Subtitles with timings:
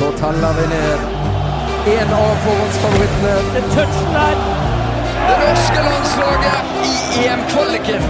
[0.00, 0.98] Så teller vi ned
[2.00, 3.32] en av forhåndsfavorittene.
[3.54, 4.36] Det er touchen der.
[5.26, 6.60] Det norske landslaget
[6.90, 6.92] i
[7.24, 8.06] EM-kvaliken.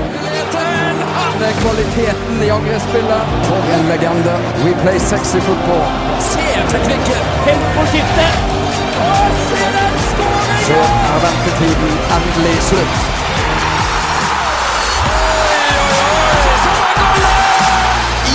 [1.40, 3.22] Med kvaliteten i angrepsspillet.
[3.48, 4.34] For en legende.
[4.64, 5.84] We play sexy football.
[6.28, 7.24] Se teknikken!
[7.48, 8.34] Helt på skiftet.
[10.68, 10.78] Så
[11.10, 12.94] er ventetiden endelig slutt.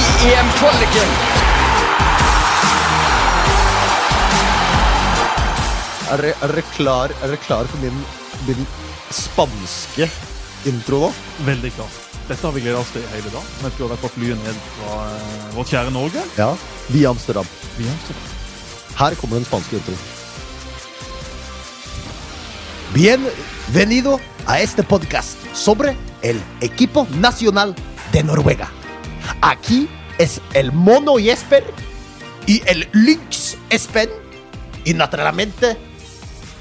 [0.02, 0.04] I
[0.34, 1.10] EM-kvaliken.
[6.05, 7.09] Er dere, er klar,
[7.47, 7.95] klar for min,
[8.45, 8.65] min
[9.09, 10.05] spanske
[10.69, 11.07] intro nå?
[11.47, 11.95] Veldig klart.
[12.28, 13.47] Dette har vi gleda oss til i hele dag.
[13.64, 15.00] Mens vi har vært på flyet ned fra
[15.55, 16.21] vårt kjære Norge.
[16.37, 16.51] Ja.
[16.93, 17.50] Via Amsterdam.
[17.78, 18.28] Vi Amsterdam.
[19.00, 19.97] Her kommer den spanske intro.
[22.93, 27.73] Bienvenido a este podcast sobre el equipo nacional
[28.14, 28.69] de Noruega.
[29.42, 29.87] Aquí
[30.19, 31.64] es el mono Jesper
[32.45, 34.09] y el lynx Espen
[34.86, 35.95] y naturalmente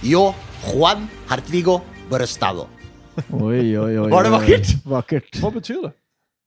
[0.05, 0.35] yo,
[0.69, 1.79] Juan Hartvigo
[2.11, 2.67] Børestado.
[3.33, 4.09] Oi, oi, oi.
[4.13, 4.73] Var det vakkert?
[4.85, 5.39] Vakkert.
[5.41, 5.93] Hva betyr det?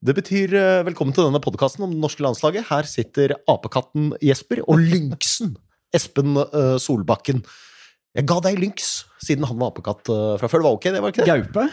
[0.05, 2.67] Det betyr eh, velkommen til denne podkasten om det norske landslaget.
[2.69, 5.55] Her sitter apekatten Jesper og lynxen
[5.95, 7.41] Espen eh, Solbakken.
[8.17, 8.91] Jeg ga deg lynx
[9.25, 10.61] siden han var apekatt eh, fra før.
[10.61, 11.33] Det var ok, det var ikke det?
[11.49, 11.67] Gaupe?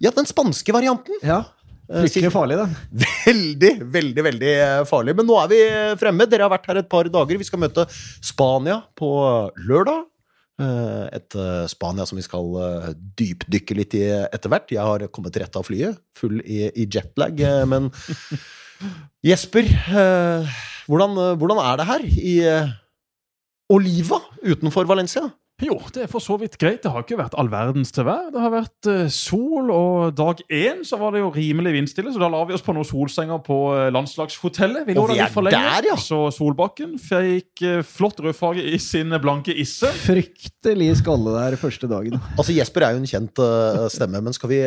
[0.00, 1.20] Ja, den spanske varianten.
[1.20, 1.42] Ja.
[1.88, 2.72] Fryktelig farlig, den.
[3.28, 4.52] Veldig, veldig veldig
[4.88, 5.12] farlig.
[5.16, 5.58] Men nå er vi
[6.00, 6.24] fremme.
[6.28, 7.40] Dere har vært her et par dager.
[7.40, 7.84] Vi skal møte
[8.24, 9.10] Spania på
[9.68, 10.06] lørdag.
[10.58, 14.72] Eh, Et eh, Spania som vi skal eh, dypdykke litt i etter hvert.
[14.74, 17.38] Jeg har kommet rett av flyet, full i, i jetlag.
[17.70, 17.90] Men
[19.28, 19.66] Jesper,
[20.86, 22.34] hvordan, hvordan er det her i
[23.74, 25.26] Oliva utenfor Valencia?
[25.58, 26.84] Jo, det er for så vidt greit.
[26.84, 28.28] Det har ikke vært all verdens til vær.
[28.30, 32.22] Det har vært eh, sol, og dag én så var det jo rimelig vindstille, så
[32.22, 34.86] da la vi oss på noen solsenger på eh, landslagshotellet.
[34.86, 35.96] Vi lå Og vi der er litt for lenge, der, ja.
[35.98, 39.90] så Solbakken fikk eh, flott rødfarge i sin blanke isse.
[40.04, 42.20] Fryktelig skalle der første dagen.
[42.38, 43.42] Altså Jesper er jo en kjent
[43.90, 44.62] stemme, men skal vi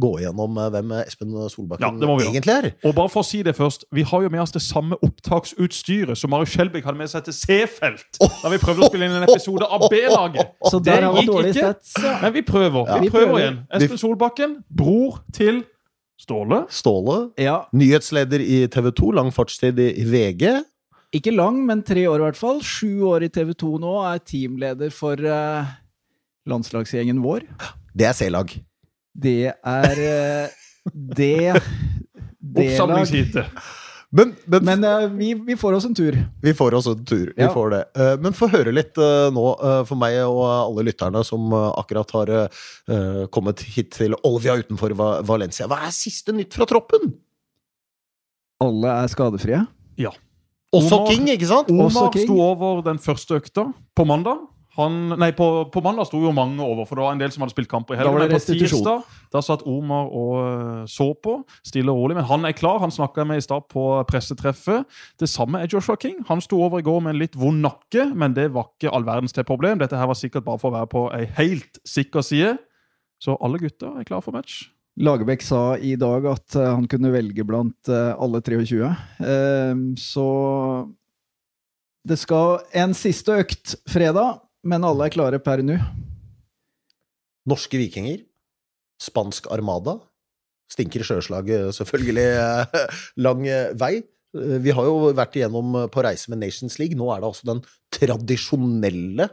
[0.00, 2.70] gå igjennom eh, hvem Espen Solbakken Ja, det må egentlig er?
[2.86, 6.18] Og bare for å si det først, vi har jo med oss det samme opptaksutstyret
[6.18, 9.26] som Mari Skjelbæk hadde med seg til C-felt da vi prøvde å spille inn en
[9.26, 9.86] episode av
[10.32, 10.50] B-laget.
[10.70, 11.52] Så Det der har vi gikk ikke.
[11.60, 11.94] stats.
[12.02, 12.18] Ja.
[12.22, 12.84] Men vi prøver.
[12.88, 12.98] Ja.
[13.00, 13.58] Vi prøver igjen.
[13.74, 15.64] Espen Solbakken, bror til
[16.20, 16.60] Ståle.
[16.70, 17.64] Ståle, ja.
[17.74, 20.44] nyhetsleder i TV 2, lang fartstid i, i VG.
[21.14, 22.60] Ikke lang, men tre år i hvert fall.
[22.62, 23.94] Sju år i TV 2 nå.
[24.12, 25.66] Er teamleder for uh,
[26.46, 27.46] landslagsgjengen vår.
[27.94, 28.54] Det er C-lag.
[29.14, 30.54] Det er uh,
[31.18, 31.54] det
[32.54, 32.70] D-lag.
[32.70, 33.50] Oppsamlingsheatet.
[34.14, 36.14] Men, men, Men uh, vi, vi får oss en tur.
[36.42, 37.32] vi får oss en tur.
[37.36, 37.82] Vi får det.
[37.98, 39.44] Uh, men få høre litt uh, nå,
[39.88, 42.32] for meg og alle lytterne som akkurat har
[43.34, 45.66] kommet hit til Olvia utenfor Va Valencia.
[45.70, 47.10] Hva er siste nytt fra troppen?
[48.62, 49.64] Alle er skadefrie.
[50.74, 51.70] Også Omar- King, ikke sant?
[51.70, 54.40] Omar sto over den første økta på mandag.
[54.74, 57.44] Han, nei, på, på mandag sto jo mange over, for det var en del som
[57.44, 58.18] hadde spilt kamper i helgen.
[58.18, 59.04] Men på tirsdag
[59.34, 61.36] da satt Omar og øh, så på,
[61.66, 62.18] stille og rolig.
[62.18, 62.80] Men han er klar.
[62.82, 64.86] Han snakka med i stad på pressetreffet.
[65.20, 66.20] Det samme er Joshua King.
[66.28, 69.06] Han sto over i går med en litt vond nakke, men det var ikke all
[69.06, 69.82] verdens til problem.
[69.82, 72.56] Dette her var sikkert bare for å være på ei helt sikker side.
[73.22, 74.64] Så alle gutter er klare for match.
[75.00, 78.90] Lagerbäck sa i dag at eh, han kunne velge blant eh, alle 23.
[79.26, 80.26] Eh, så
[82.04, 85.76] det skal en siste økt fredag, men alle er klare per nå.
[87.50, 88.22] Norske vikinger.
[89.02, 89.98] Spansk armada.
[90.72, 92.26] Stinker sjøslag, eh, selvfølgelig.
[92.34, 92.86] eh,
[93.24, 93.96] Lang eh, vei.
[94.34, 96.98] Vi har jo vært igjennom på reise med Nations League.
[96.98, 97.60] Nå er det altså den
[97.94, 99.28] tradisjonelle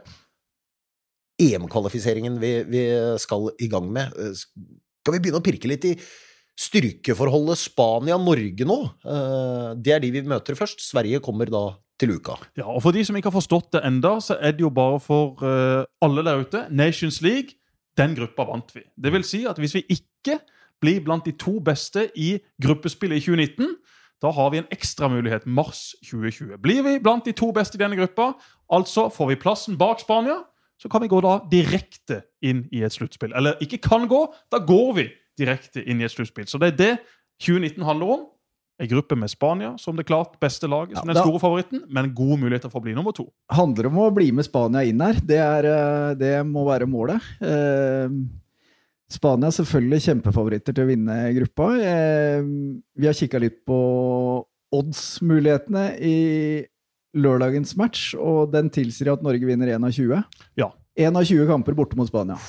[1.42, 2.82] EM-kvalifiseringen vi, vi
[3.18, 4.14] skal i gang med.
[4.38, 5.96] Skal vi begynne å pirke litt i
[6.54, 8.78] styrkeforholdet Spania-Norge nå?
[9.82, 10.86] Det er de vi møter først.
[10.86, 11.64] Sverige kommer da
[12.02, 12.36] til uka.
[12.58, 14.98] Ja, og For de som ikke har forstått det enda, så er det jo bare
[15.00, 16.66] for uh, alle der ute.
[16.70, 17.56] Nations League,
[17.98, 18.82] den gruppa vant vi.
[18.96, 20.40] Det vil si at hvis vi ikke
[20.82, 23.76] blir blant de to beste i gruppespillet i 2019,
[24.22, 26.58] da har vi en ekstra mulighet mars 2020.
[26.62, 28.32] Blir vi blant de to beste i denne gruppa,
[28.70, 30.42] altså får vi plassen bak Spania,
[30.78, 33.34] så kan vi gå da direkte inn i et sluttspill.
[33.38, 35.08] Eller ikke kan gå, da går vi
[35.38, 36.48] direkte inn i et sluttspill.
[36.50, 36.92] Så det er det
[37.42, 38.24] 2019 handler om.
[38.80, 42.14] En gruppe med Spania som det klart beste laget, som Ja, den store favoritten, men
[42.14, 43.28] gode muligheter for å bli nummer to.
[43.52, 45.20] Handler om å bli med Spania inn her.
[45.22, 47.20] Det, er, eh, det må være målet.
[47.40, 48.08] Eh,
[49.12, 51.68] Spania er selvfølgelig kjempefavoritter til å vinne gruppa.
[51.78, 52.42] Eh,
[52.96, 53.78] vi har kikka litt på
[54.72, 56.16] odds-mulighetene i
[57.12, 60.22] lørdagens match, og den tilsier at Norge vinner 1 av 20.
[60.56, 60.72] Ja.
[60.96, 62.40] 1 av 20 kamper borte mot Spania.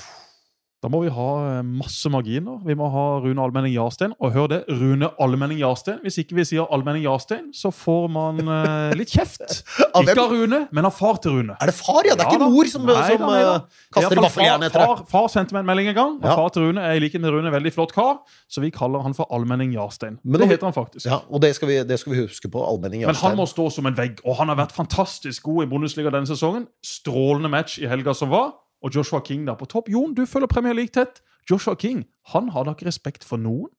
[0.83, 2.57] Da må vi ha eh, masse marginer.
[2.67, 4.11] Vi må ha Rune Almenning Jarstein.
[4.19, 6.01] Og hør det, Rune Almenning Jarstein.
[6.03, 9.61] Hvis ikke vi sier Almenning Jarstein, så får man eh, litt kjeft.
[9.95, 10.01] Av?
[10.03, 11.55] Ikke av Rune, men av far til Rune.
[11.61, 12.17] Er det far, ja?
[12.17, 14.95] Det er Ja ikke mor som, Nei som da, nei eh, kaster vaffeljern etter far,
[14.97, 15.03] deg?
[15.05, 16.35] far, far sendte meg en melding en gang, og Ja.
[16.41, 18.17] far til Rune er i likhet med Rune en veldig flott kar,
[18.51, 20.17] så vi kaller han for Almenning Jarstein.
[20.25, 21.05] Men det heter han faktisk.
[21.07, 22.59] Ja, og det skal vi, det skal vi huske på.
[22.67, 23.21] Almenning Jarstein.
[23.21, 26.11] Men han må stå som en vegg, og han har vært fantastisk god i Bundesliga
[26.11, 26.67] denne sesongen.
[26.83, 28.51] Strålende match i helga som var,
[28.83, 29.89] og Joshua King der på topp.
[29.91, 31.23] Jon, du følger Premier League tett.
[31.49, 32.03] Joshua King
[32.33, 33.71] han har da ikke respekt for noen.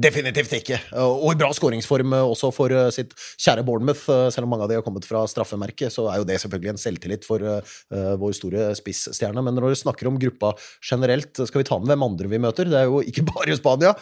[0.00, 0.78] Definitivt ikke.
[0.96, 3.12] Og i bra skåringsform eh, også for eh, sitt
[3.42, 4.06] kjære Bournemouth.
[4.08, 6.72] Eh, Selv om mange av de har kommet fra straffemerket, så er jo det selvfølgelig
[6.72, 7.44] en selvtillit for
[8.22, 9.44] vår store spissstjerne.
[9.44, 12.72] Men når vi snakker om gruppa generelt, skal vi ta med hvem andre vi møter?
[12.72, 13.92] Det er jo ikke bare Spania.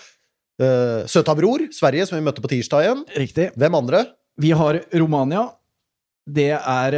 [0.61, 3.03] Uh, Søta bror, Sverige, som vi møtte på tirsdag igjen.
[3.17, 3.47] Riktig.
[3.59, 4.05] Hvem andre?
[4.41, 5.47] Vi har Romania.
[6.29, 6.97] Det er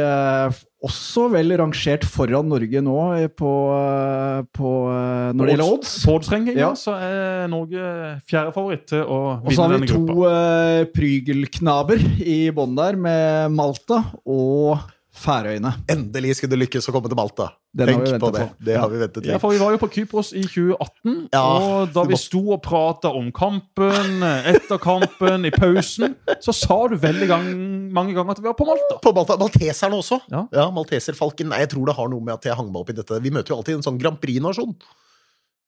[0.83, 5.93] også vel rangert foran Norge nå eh, på, eh, på eh, når det gjelder odds.
[6.03, 6.71] På oddsrenginga Ja.
[6.79, 7.85] så er Norge
[8.29, 9.47] fjerdefavoritt til å vinne denne gruppa.
[9.47, 14.83] Og så har vi to uh, prygelknaber i bånn der, med Malta og
[15.13, 15.69] Færøyene.
[15.93, 17.51] Endelig skulle det lykkes å komme til Malta.
[17.73, 18.41] Den Tenk på det.
[18.49, 18.65] på.
[18.65, 21.93] Det har vi ventet Ja, for Vi var jo på Kypros i 2018, Ja, og
[21.93, 26.97] da vi må- sto og prata om kampen, etter kampen, i pausen, så sa du
[26.97, 28.99] veldig gang, mange ganger at vi var på Malta.
[29.01, 30.19] På Malta, Malteserne også.
[30.31, 30.47] Ja.
[30.51, 31.49] Ja, Malteserfalken.
[31.49, 33.21] Nei, jeg tror det har noe med at jeg hang meg opp i dette.
[33.21, 34.75] Vi møter jo alltid en sånn Grand Prix-nasjon.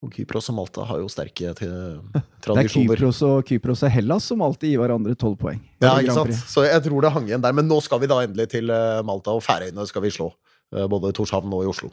[0.05, 2.25] Og Kypros og Malta har jo sterke tradisjoner.
[2.45, 2.69] Det er.
[2.69, 5.61] Kypros og, Kypros og Hellas som alltid gir hverandre tolv poeng.
[5.81, 6.35] Ja, ikke sant?
[6.51, 7.55] Så jeg tror det hang igjen der.
[7.57, 10.29] Men nå skal vi da endelig til eh, Malta, og Færøyene skal vi slå.
[10.75, 11.89] Eh, Både i Torshavn og i Oslo.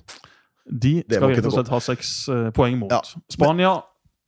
[0.68, 2.92] De skal vi rett og slett ha seks eh, poeng mot.
[2.92, 3.00] Ja.
[3.32, 3.72] Spania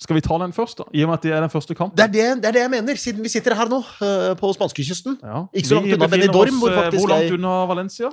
[0.03, 0.89] Skal vi ta den først, da?
[0.91, 1.95] I og med at det er den første kampen.
[2.01, 3.79] Det er det, det er det jeg mener, siden vi sitter her nå,
[4.41, 5.21] på spanskekysten.
[5.23, 5.45] Ja.
[5.55, 8.11] Ikke så langt unna Benidorm, hvor Hvor langt jeg- unna Valencia?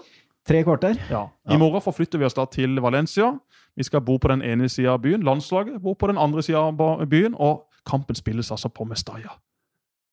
[0.48, 1.00] Tre kvarter.
[1.10, 1.24] Ja.
[1.48, 1.54] Ja.
[1.54, 3.32] I morgen forflytter vi oss da til Valencia.
[3.76, 5.24] Vi skal bo på den ene sida av byen.
[5.24, 7.36] Landslaget bor på den andre sida av byen.
[7.36, 9.38] Og kampen spilles altså på Mestalla.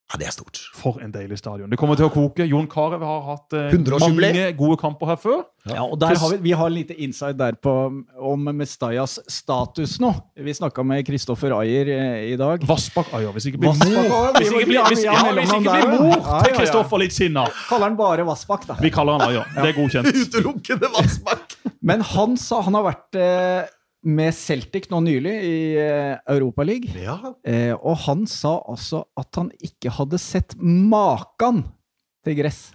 [0.08, 0.56] Ja, det er stort.
[0.72, 1.68] For en deilig stadion.
[1.68, 2.46] Det kommer til å koke.
[2.48, 5.42] Jon Carew har hatt eh, mange gode kamper her før.
[5.68, 7.74] Ja, og der har vi, vi har lite inside der på,
[8.16, 10.14] om Mestayas status nå.
[10.32, 12.64] Vi snakka med Kristoffer Ayer eh, i dag.
[12.64, 13.34] Vassbakk Ayer.
[13.36, 16.56] Hvis ikke blir mor Hvis ikke blir, hvis, ja, hvis ikke blir mor til.
[16.56, 17.44] Kristoffer litt sinna.
[17.68, 18.78] Kaller han bare Vassbakk, da.
[18.80, 19.56] Vi kaller han Ayer.
[19.58, 20.08] Det er godkjent.
[20.24, 21.58] Utelukkende Vassbakk!
[21.84, 23.68] Men han sa han har vært eh,
[24.08, 26.98] med Celtic nå nylig i eh, Europaligaen.
[27.04, 27.16] Ja.
[27.44, 31.62] Eh, og han sa altså at han ikke hadde sett maken
[32.26, 32.68] til gress.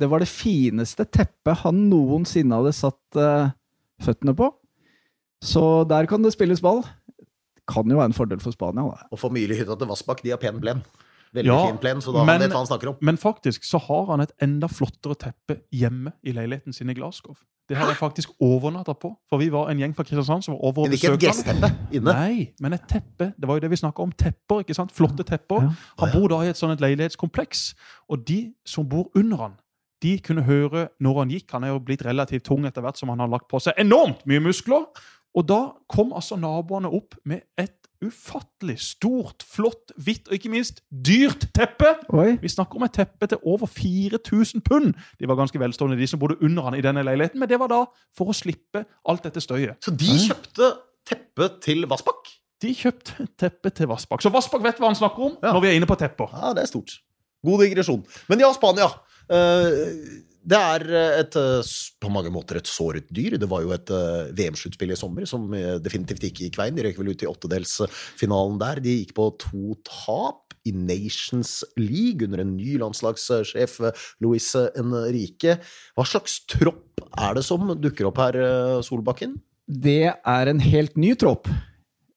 [0.00, 3.52] Det var det fineste teppet han noensinne hadde satt eh,
[4.02, 4.48] føttene på.
[5.44, 6.82] Så der kan det spilles ball.
[7.70, 8.82] Kan jo være en fordel for Spania.
[8.88, 9.06] Da.
[9.14, 10.82] Og for Myhre-hytta til Vassbakk, de har pen plen.
[11.36, 12.96] Veldig Ja, fin plen, så da men- han vet hva han snakker om.
[13.06, 17.36] Men faktisk så har han et enda flottere teppe hjemme i leiligheten sin i Glasgow.
[17.70, 19.12] Det har jeg faktisk overnatta på.
[19.30, 21.52] For vi var en gjeng fra Kristiansand som var over og Men ikke et besøkte
[21.52, 21.60] ham.
[21.62, 22.14] gressteppe inne.
[22.18, 23.28] Nei, men et teppe.
[23.38, 24.10] Det var jo det vi snakka om.
[24.18, 24.90] Tepper, ikke sant?
[24.96, 25.62] Flotte tepper.
[25.68, 25.70] Ja.
[26.02, 27.62] Han bor da i et sånt leilighetskompleks,
[28.10, 29.54] og de som bor under han,
[30.02, 31.46] de kunne høre når han gikk.
[31.52, 34.26] Han er jo blitt relativt tung etter hvert som han har lagt på seg enormt
[34.26, 34.88] mye muskler.
[35.38, 40.80] Og da kom altså naboene opp med et ufattelig stort, flott, hvitt og ikke minst
[40.90, 41.90] dyrt teppe.
[42.16, 42.38] Oi.
[42.42, 44.94] Vi snakker om et teppe til over 4000 pund.
[45.20, 47.68] De var ganske velstående, de som bodde under han i denne leiligheten, men det var
[47.72, 47.82] da
[48.16, 49.76] for å slippe alt dette støyet.
[49.84, 50.70] Så de kjøpte
[51.10, 52.32] teppe til Vassbakk?
[52.60, 54.20] De kjøpte teppe til Vassbakk.
[54.24, 55.52] Så Vassbakk vet hva han snakker om Ja.
[55.54, 56.28] når vi er inne på tepper.
[56.32, 56.98] Ja, det er stort.
[57.44, 58.02] God digresjon.
[58.28, 58.88] Men ja, Spania.
[59.30, 59.78] Eh,
[60.50, 60.84] Det er
[61.20, 61.72] et, eh,
[62.02, 63.36] på mange måter et såret dyr.
[63.38, 66.74] Det var jo et eh, VM-sluttspill i sommer som eh, definitivt ikke gikk veien.
[66.74, 68.82] De røk vel ut i åttedelsfinalen der.
[68.82, 73.78] De gikk på to tap i Nations League under en ny landslagssjef,
[74.20, 75.56] Louise Luis Enrique.
[75.96, 79.38] Hva slags tropp er det som dukker opp her, eh, Solbakken?
[79.70, 81.46] Det er en helt ny tropp.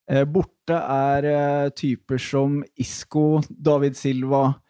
[0.10, 4.63] Eh, Borte er eh, typer som Isco, David Silva eh,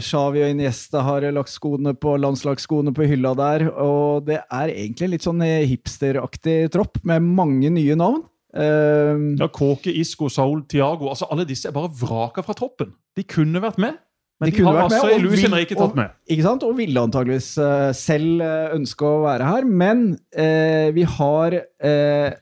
[0.00, 3.66] Xavi og Iniesta har lagt skoene på, landslagsskoene på hylla der.
[3.70, 8.22] Og det er egentlig litt sånn eh, hipsteraktig tropp med mange nye navn.
[8.56, 12.94] Eh, Ja, Kåke, Isco, Saul, Tiago altså Alle disse er bare vraka fra troppen.
[13.16, 13.98] De kunne vært med,
[14.40, 16.14] men De de, kunne har vært med, altså og Henrique tatt med.
[16.26, 16.64] Ikke sant?
[16.66, 19.66] Og ville antageligvis uh, selv eh, ønske å være her.
[19.68, 22.38] Men uh, vi har eh,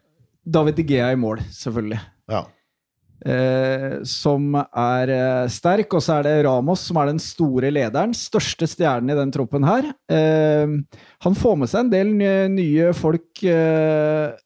[0.47, 1.99] David De Gea i mål, selvfølgelig.
[2.31, 2.45] Ja.
[3.27, 5.91] Eh, som er eh, sterk.
[5.97, 8.15] Og så er det Ramos som er den store lederen.
[8.15, 9.91] Største stjernen i den troppen her.
[10.13, 10.77] Eh,
[11.27, 14.39] han får med seg en del nye, nye folk eh,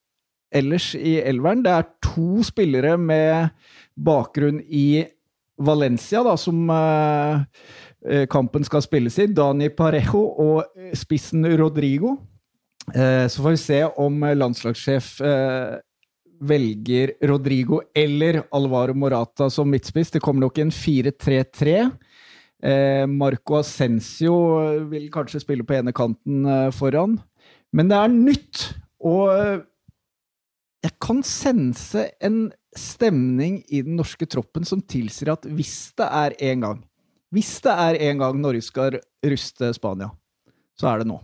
[0.52, 1.64] ellers i elveren.
[1.64, 3.52] Det er to spillere med
[3.92, 5.04] bakgrunn i
[5.62, 9.28] Valencia, da, som eh, kampen skal spilles i.
[9.30, 12.16] Dani Parejo og spissen Rodrigo.
[12.82, 15.20] Så får vi se om landslagssjef
[16.42, 20.10] velger Rodrigo eller Alvaro Morata som midtspiss.
[20.10, 21.74] Det kommer nok en 4-3-3.
[22.62, 24.34] Eh, Marco Ascencio
[24.90, 27.18] vil kanskje spille på ene kanten eh, foran.
[27.72, 28.64] Men det er nytt,
[29.02, 29.62] og eh,
[30.82, 32.44] jeg kan sense en
[32.76, 36.78] stemning i den norske troppen som tilsier at hvis det er en gang
[37.32, 40.10] Hvis det er en gang Norge skal ruste Spania,
[40.76, 41.16] så er det nå.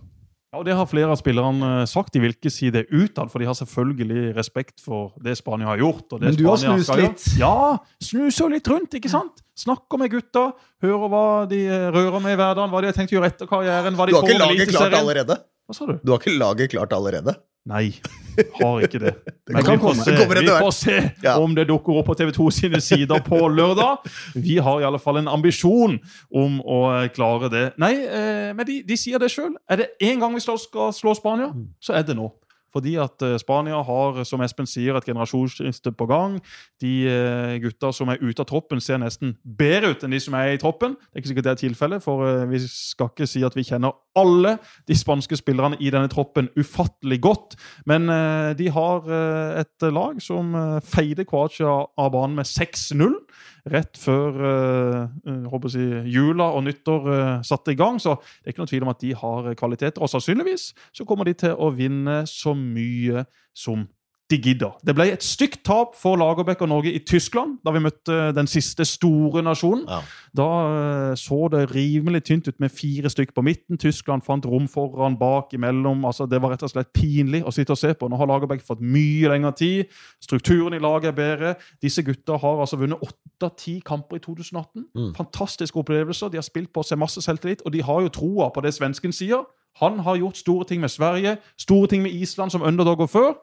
[0.49, 2.13] Ja, og Det har flere av spillerne eh, sagt.
[2.15, 5.77] De vil ikke si det utad, for de har selvfølgelig respekt for det Spania har
[5.77, 6.07] gjort.
[6.09, 7.25] og det Men du har Spania snust litt.
[7.37, 9.43] Ja, snuser litt rundt, ikke sant?
[9.59, 10.47] Snakker med gutta,
[10.81, 13.51] hører hva de eh, rører med i hverdagen, hva de har tenkt å gjøre etter
[13.51, 13.93] karrieren.
[13.99, 15.37] hva de Du har ikke laget klart allerede?
[15.69, 15.93] Hva sa du?
[16.01, 17.35] Du har ikke laget klart allerede?
[17.67, 17.91] Nei,
[18.61, 19.13] har ikke det.
[19.51, 22.49] Men vi får se, Det vi får se om det dukker opp på TV 2
[22.55, 24.07] sine sider på lørdag.
[24.35, 25.97] Vi har i alle fall en ambisjon
[26.31, 27.65] om å eh, klare det.
[27.81, 29.57] Nei, eh, men de, de sier det sjøl.
[29.69, 30.61] Er det én gang vi skal
[30.95, 31.51] slå Spania,
[31.83, 32.31] så er det nå.
[32.73, 36.37] Fordi at eh, Spania har, som Espen sier, et generasjonsskifte på gang.
[36.81, 40.37] De eh, gutta som er ute av troppen, ser nesten bedre ut enn de som
[40.37, 40.95] er i troppen.
[40.99, 43.65] Det er ikke sikkert det er tilfellet, for eh, vi skal ikke si at vi
[43.67, 44.57] kjenner alle
[44.89, 47.55] de spanske spillerne i denne troppen ufattelig godt.
[47.87, 48.09] Men
[48.57, 49.05] de har
[49.61, 50.51] et lag som
[50.83, 53.15] feide Kroatia av banen med 6-0
[53.67, 57.99] rett før eh, eh, håper å si, jula og nyttår eh, satte i gang.
[58.01, 60.03] Så det er ikke noe tvil om at de har kvaliteter.
[60.03, 63.25] Og sannsynligvis så kommer de til å vinne så mye
[63.57, 63.87] som
[64.29, 64.75] de gidder.
[64.85, 68.47] Det ble et stygt tap for Lagerbäck og Norge i Tyskland da vi møtte den
[68.49, 69.87] siste store nasjonen.
[69.89, 69.99] Ja.
[70.37, 73.79] Da eh, så det rimelig tynt ut med fire stykker på midten.
[73.81, 76.05] Tyskland fant rom foran, bak, imellom.
[76.05, 78.09] Altså, det var rett og slett pinlig å sitte og se på.
[78.09, 80.01] Nå har Lagerbäck fått mye lengre tid.
[80.21, 81.53] Strukturen i laget er bedre.
[81.81, 84.85] Disse gutta har altså vunnet åtte av ti kamper i 2018.
[84.93, 85.13] Mm.
[85.17, 86.29] Fantastiske opplevelser.
[86.29, 89.15] De har spilt på seg masse selvtillit, og de har jo troa på det svensken
[89.15, 89.47] sier.
[89.79, 93.33] Han har gjort store ting med Sverige, store ting med Island som underdogger før.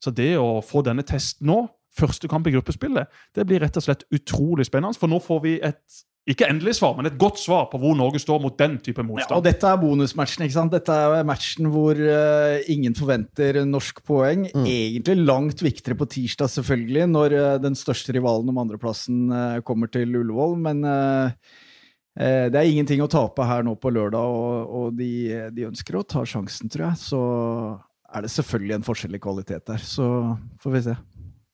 [0.00, 1.64] Så det å få denne testen nå,
[1.96, 4.98] første kamp i gruppespillet, det blir rett og slett utrolig spennende.
[4.98, 8.20] For nå får vi et ikke endelig svar, men et godt svar på hvor Norge
[8.20, 10.44] står mot den type Ja, og dette er bonusmatchen.
[10.44, 10.74] ikke sant?
[10.74, 14.44] Dette er matchen hvor uh, ingen forventer norsk poeng.
[14.52, 19.90] Egentlig langt viktigere på tirsdag, selvfølgelig, når uh, den største rivalen om andreplassen uh, kommer
[19.90, 20.58] til Ullevål.
[20.60, 20.84] Men
[22.20, 26.02] det er ingenting å tape her nå på lørdag, og, og de, de ønsker å
[26.04, 27.00] ta sjansen, tror jeg.
[27.00, 27.20] Så
[28.10, 29.82] er det selvfølgelig en forskjell i kvalitet der.
[29.84, 30.06] Så
[30.62, 30.96] får vi se.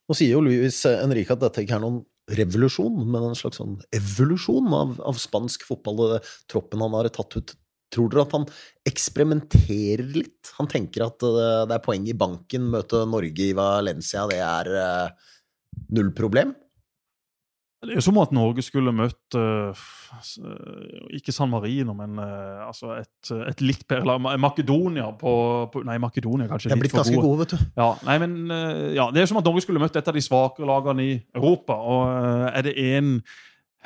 [0.06, 2.02] Nå sier jo Luis Henrique at dette ikke er noen
[2.36, 6.02] revolusjon, men en slags sånn evolusjon av, av spansk fotball.
[6.06, 7.54] og Troppen han har tatt ut.
[7.94, 8.46] Tror dere at han
[8.88, 10.50] eksperimenterer litt?
[10.58, 14.72] Han tenker at eh, det er poeng i banken, møte Norge i Valencia, det er
[14.82, 15.28] eh,
[15.94, 16.54] null problem?
[17.84, 19.36] Det er jo som at Norge skulle møtt
[21.16, 24.20] ikke San Marino, men altså et, et litt lag.
[24.40, 25.32] Makedonia på,
[25.72, 27.24] på Nei, Makedonia kanskje litt for gode.
[27.26, 27.66] gode, vet du.
[27.78, 28.36] Ja, nei, men
[28.96, 31.76] ja, Det er som at Norge skulle møtt et av de svakere lagene i Europa.
[31.76, 33.12] og eh, Er det én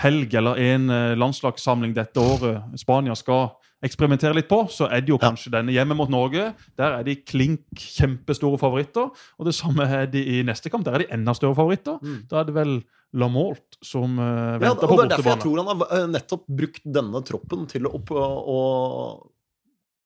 [0.01, 3.51] helg eller en eh, landslagssamling dette året Spania skal
[3.85, 5.31] eksperimentere litt på, så er det jo Ja.
[5.31, 6.51] kanskje denne hjemme mot Norge.
[6.77, 9.09] Der er de klink kjempestore favoritter.
[9.41, 10.85] Og det samme er de i neste kamp.
[10.85, 11.97] Der er de enda større favoritter.
[12.05, 12.19] Mm.
[12.29, 12.75] Da er det vel
[13.19, 16.09] Lamolt som uh, Ja, venter og på det er derfor jeg tror han har eh,
[16.12, 18.61] nettopp brukt denne troppen til å, å, å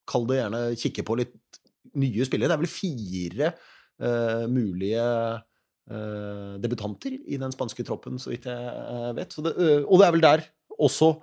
[0.09, 1.61] Kall det gjerne kikke på litt
[1.97, 2.51] nye spillere.
[2.51, 3.47] Det er vel fire
[4.05, 9.33] uh, mulige uh, debutanter i den spanske troppen, så vidt jeg vet.
[9.33, 10.45] Så det, og det er vel der
[10.77, 11.15] også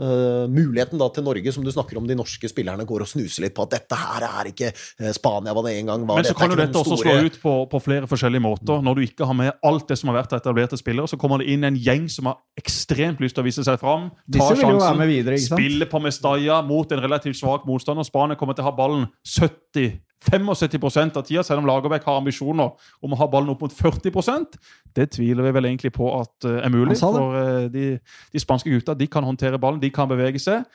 [0.00, 3.46] eh, muligheten da til Norge, som du snakker om, de norske spillerne går og snuser
[3.46, 6.20] litt på at dette her er ikke eh, Spania hva det en gang var.
[6.20, 6.96] Men så kan jo dette store...
[6.96, 8.84] også slå ut på, på flere forskjellige måter.
[8.86, 11.42] Når du ikke har med alt det som har vært av etablerte spillere, så kommer
[11.42, 14.10] det inn en gjeng som har ekstremt lyst til å vise seg fram.
[14.10, 17.40] Ta Disse vil jo være sjansen, med videre, ikke spille på Mestalla mot en relativt
[17.40, 18.06] svak motstander.
[18.08, 22.74] Spania kommer til å ha ballen 70 75% av tida, selv om Lagerbäck har ambisjoner
[23.00, 24.58] om å ha ballen opp mot 40%
[24.92, 26.98] Det tviler vi vel egentlig på at eh, er mulig.
[27.00, 27.84] For eh, de,
[28.32, 30.66] de spanske gutta de kan håndtere ballen, de kan bevege seg.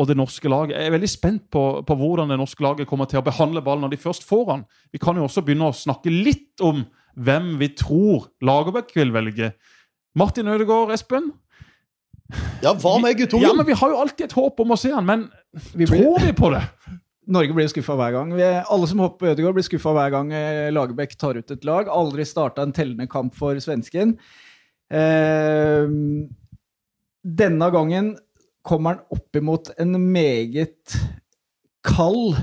[0.00, 3.06] Og det norske laget Jeg er veldig spent på, på hvordan det norske laget kommer
[3.10, 4.64] til å behandle ballen når de først får den.
[4.92, 9.52] Vi kan jo også begynne å snakke litt om hvem vi tror Lagerbäck vil velge.
[10.16, 11.30] Martin Ødegaard, Espen?
[12.62, 13.44] Ja, hva med guttungen?
[13.44, 15.26] Ja, men Vi har jo alltid et håp om å se han, men
[15.76, 16.62] Vi tror vi på det?
[17.30, 18.32] Norge blir skuffa hver gang.
[18.34, 21.66] Vi, alle som hopper på Ødegaard, blir skuffa hver gang eh, Lagerbäck tar ut et
[21.66, 21.90] lag.
[21.92, 24.16] Aldri starta en tellende kamp for svensken.
[24.90, 25.86] Eh,
[27.22, 28.16] denne gangen
[28.66, 30.96] kommer han opp imot en meget
[31.86, 32.40] kald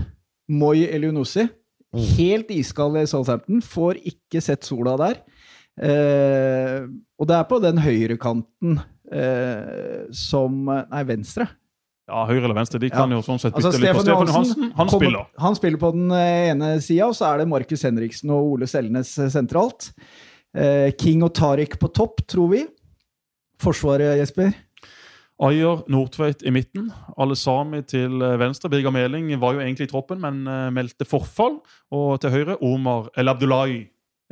[0.50, 1.50] Moi Elionussi.
[2.16, 3.60] Helt iskald i Southampton.
[3.66, 5.20] Får ikke sett sola der.
[5.80, 6.88] Eh,
[7.20, 8.80] og det er på den høyrekanten
[9.12, 11.50] eh, som Nei, venstre.
[12.10, 12.80] Ja, høyre eller venstre.
[12.82, 14.00] De kan jo sånn sett Altså, bytte litt.
[14.02, 15.28] Stefan Johansen, Johansen, han spiller.
[15.44, 18.70] Han spiller på den eh, ene sida, og så er det Markus Henriksen og Ole
[18.70, 19.92] Selnes eh, sentralt.
[20.58, 22.64] Eh, King og Tariq på topp, tror vi.
[23.62, 24.56] Forsvaret, Jesper?
[25.46, 26.90] Ayer Nordtveit i midten.
[27.22, 28.72] Alesami til eh, venstre.
[28.74, 30.42] Birger Meling var jo egentlig i troppen, men
[30.74, 31.60] meldte forfall.
[31.94, 33.84] Og til høyre Omar El Abdullahi.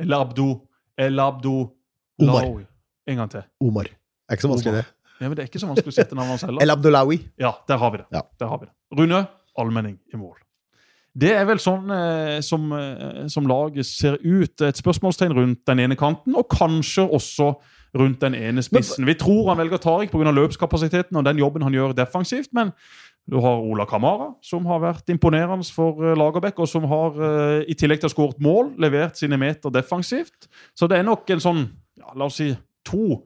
[0.02, 0.50] El Abdu
[0.98, 1.68] El Abdu
[2.18, 2.50] Omar.
[3.08, 3.46] En gang til.
[3.62, 3.86] Omar.
[4.28, 4.86] Er ikke så vanskelig, det.
[5.18, 6.62] Ja, men Det er ikke så vanskelig å sette navnet hans heller.
[6.62, 7.18] El Abdullawi.
[7.40, 8.06] Ja, der har vi det.
[8.14, 8.22] Ja.
[8.38, 8.74] Der har vi det.
[8.98, 9.24] Rune
[9.58, 10.36] Almenning i mål.
[11.18, 14.60] Det er vel sånn eh, som, eh, som laget ser ut.
[14.62, 17.56] Et spørsmålstegn rundt den ene kanten, og kanskje også
[17.98, 19.06] rundt den ene spissen.
[19.08, 20.30] Vi tror han velger Tariq pga.
[20.36, 22.72] løpskapasiteten og den jobben han gjør defensivt, men
[23.28, 27.64] du har Ola Kamara, som har vært imponerende for eh, Lagerbäck, og som har, eh,
[27.68, 30.48] i tillegg til å ha skåret mål, levert sine meter defensivt.
[30.76, 31.66] Så det er nok en sånn,
[31.98, 32.52] ja, la oss si,
[32.88, 33.22] to,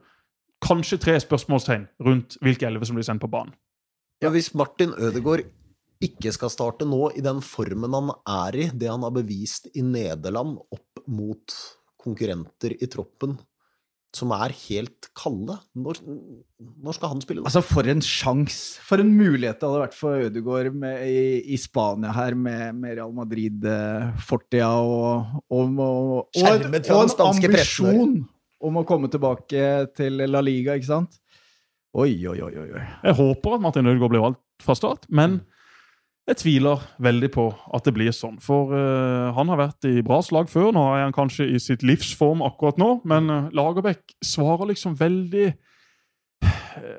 [0.63, 3.53] kanskje tre spørsmålstegn rundt hvilke elleve som blir sendt på banen.
[4.23, 5.45] Ja, hvis Martin Ødegaard
[6.03, 9.83] ikke skal starte nå i den formen han er i, det han har bevist i
[9.85, 11.55] Nederland opp mot
[12.03, 13.37] konkurrenter i troppen
[14.13, 15.99] som er helt kalde, når,
[16.85, 17.49] når skal han spille da?
[17.49, 18.81] Altså, for en sjanse!
[18.85, 21.23] For en mulighet det hadde vært for Ødegaard med, i,
[21.55, 27.09] i Spania her, med, med Real Madrid-fortida og, og, og, og, Skjermet fra og den
[27.09, 28.13] en spanske pressen
[28.63, 29.63] om å komme tilbake
[29.97, 31.19] til La Liga, ikke sant?
[31.93, 32.85] Oi, oi, oi, oi.
[33.03, 35.41] Jeg håper at Martin Ødegaard blir valgt fra start, men
[36.23, 38.39] jeg tviler veldig på at det blir sånn.
[38.41, 40.71] For uh, han har vært i bra slag før.
[40.75, 45.51] Nå er han kanskje i sitt livsform akkurat nå, men uh, Lagerbäck svarer liksom veldig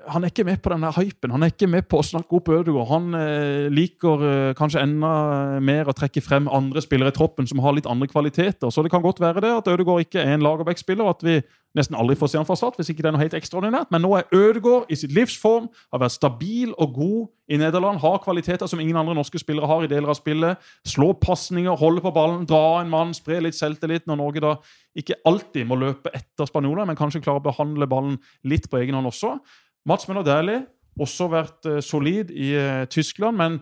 [0.09, 1.33] han er ikke med på denne hypen.
[1.35, 2.91] Han er ikke med på å snakke opp Ødegaard.
[2.91, 5.13] Han eh, liker eh, kanskje enda
[5.65, 8.71] mer å trekke frem andre spillere i troppen som har litt andre kvaliteter.
[8.71, 11.41] Så det kan godt være det at Ødegaard ikke er en Lagerbäck-spiller, at vi
[11.75, 13.91] nesten aldri får se han fra start hvis ikke det er noe helt ekstraordinært.
[13.95, 18.21] Men nå er Ødegaard i sitt livsform, har vært stabil og god i Nederland, har
[18.25, 20.61] kvaliteter som ingen andre norske spillere har i deler av spillet.
[20.89, 24.55] Slå pasninger, holde på ballen, dra en mann, spre litt selvtillit når Norge da
[24.99, 28.97] ikke alltid må løpe etter spanjoler, men kanskje klarer å behandle ballen litt på egen
[28.99, 29.37] hånd også.
[29.89, 30.63] Mats Møller Dæhlie
[31.01, 33.59] også vært eh, solid i eh, Tyskland, men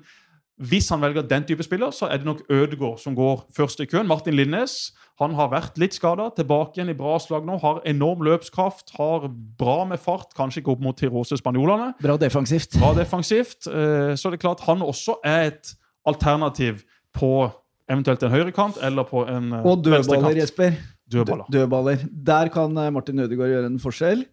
[0.63, 3.87] hvis han velger den type spiller, så er det nok Ødegaard som går først i
[3.91, 4.07] køen.
[4.07, 7.59] Martin Linnes han har vært litt skada, tilbake igjen i bra slag nå.
[7.63, 9.27] Har enorm løpskraft, har
[9.59, 11.93] bra med fart, kanskje ikke opp mot Tirose spanjolene.
[12.03, 12.79] Bra defensivt.
[12.81, 13.67] Bra defensivt.
[13.69, 15.75] eh, Så det er klart han også er et
[16.07, 16.83] alternativ
[17.15, 17.51] på
[17.91, 20.37] eventuelt en høyrekant eller på en eh, Og dødballer, venstrekant.
[20.41, 20.73] Jesper.
[21.13, 21.45] Dødballer.
[21.53, 21.99] Dødballer.
[22.33, 24.25] Der kan eh, Martin Ødegaard gjøre en forskjell.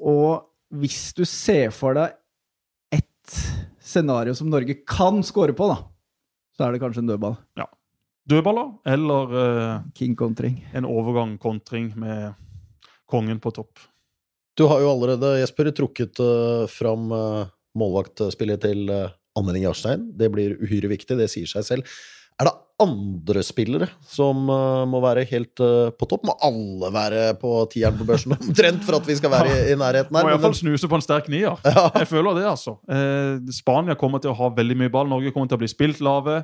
[0.00, 2.14] Og hvis du ser for deg
[3.94, 5.78] scenario som Norge kan score på, da,
[6.56, 7.38] så er det kanskje en dødball.
[8.24, 10.62] Dødballer eller uh, King kontring.
[10.72, 12.32] en overgang kontring med
[13.10, 13.82] kongen på topp.
[14.56, 20.08] Du har jo allerede, Jesper, trukket uh, fram uh, målvaktspillet til uh, Anmelding Jarstein.
[20.16, 21.96] Det blir uhyre viktig, det sier seg selv.
[22.40, 26.24] Er det andre spillere som uh, må være helt uh, på topp?
[26.26, 29.78] Må alle være på tieren på børsen omtrent for at vi skal være i, i
[29.78, 30.34] nærheten Må her?
[30.34, 31.54] iallfall Men, snuse på en sterk nier.
[31.76, 31.88] ja.
[32.00, 32.76] Jeg føler det, altså.
[32.90, 35.06] Eh, Spania kommer til å ha veldig mye ball.
[35.10, 36.42] Norge kommer til å bli spilt lave.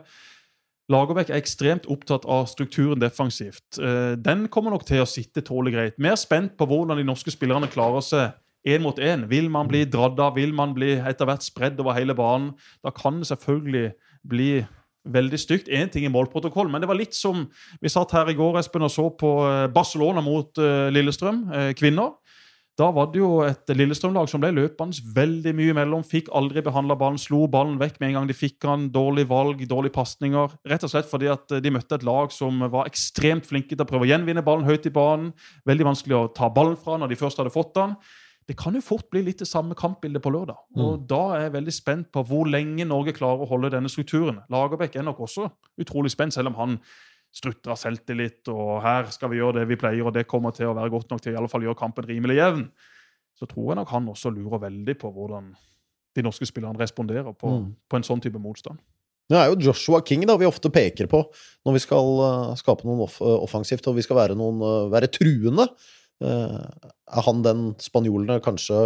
[0.91, 3.79] Lagerbäck er ekstremt opptatt av strukturen defensivt.
[3.79, 5.99] Eh, den kommer nok til å sitte tålelig greit.
[6.03, 9.27] Mer spent på hvordan de norske spillerne klarer seg én mot én.
[9.31, 10.35] Vil man bli dradd av?
[10.39, 12.53] Vil man bli etter hvert spredd over hele banen?
[12.87, 13.89] Da kan det selvfølgelig
[14.31, 14.53] bli
[15.09, 15.71] veldig stygt.
[15.73, 17.47] Én ting i målprotokoll, men det var litt som
[17.81, 21.73] vi satt her i går Espen, og så på eh, Barcelona mot eh, Lillestrøm, eh,
[21.79, 22.17] kvinner.
[22.81, 26.05] Da var det jo et Lillestrøm-lag som ble løpende veldig mye imellom.
[26.07, 28.87] Fikk aldri behandla ballen, slo ballen vekk med en gang de fikk den.
[28.95, 30.55] Dårlig valg, dårlige pasninger.
[30.71, 33.89] Rett og slett fordi at de møtte et lag som var ekstremt flinke til å
[33.91, 35.35] prøve å gjenvinne ballen høyt i banen.
[35.69, 37.99] Veldig vanskelig å ta ballen fra når de først hadde fått den.
[38.51, 40.59] Det kan jo fort bli litt det samme kampbildet på lørdag.
[40.83, 44.41] Og Da er jeg veldig spent på hvor lenge Norge klarer å holde denne strukturen.
[44.51, 45.47] Lagerbäck er nok også
[45.79, 46.81] utrolig spent, selv om han
[47.33, 50.75] strutter selvtillit og her skal vi gjøre det vi pleier, og det kommer til å
[50.75, 52.65] være godt nok til å i alle fall gjøre kampen rimelig jevn.
[53.39, 55.53] Så tror jeg nok han også lurer veldig på hvordan
[56.17, 57.77] de norske spillerne responderer på, Mm.
[57.89, 58.79] på en sånn type motstand.
[59.31, 61.23] Det er jo Joshua King da vi ofte peker på
[61.65, 65.07] når vi skal eh, skape noe off offensivt og vi skal være, noen, eh, være
[65.07, 65.69] truende.
[66.21, 66.61] Eh,
[67.11, 68.79] er han den spanjolene kanskje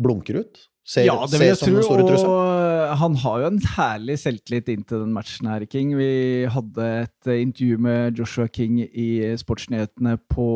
[0.00, 0.66] blunker ut?
[0.90, 2.22] Ser, Ja, det vil jeg tro.
[2.26, 5.92] Og han har jo en herlig selvtillit inntil den matchen her, King.
[5.98, 10.48] Vi hadde et eh, intervju med Joshua King i Sportsnyhetene på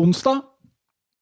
[0.00, 0.42] onsdag.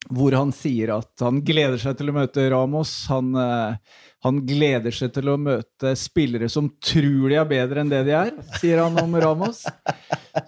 [0.09, 2.93] Hvor han sier at han gleder seg til å møte Ramos.
[3.11, 7.91] Han, eh, han gleder seg til å møte spillere som tror de er bedre enn
[7.91, 9.61] det de er, sier han om Ramos.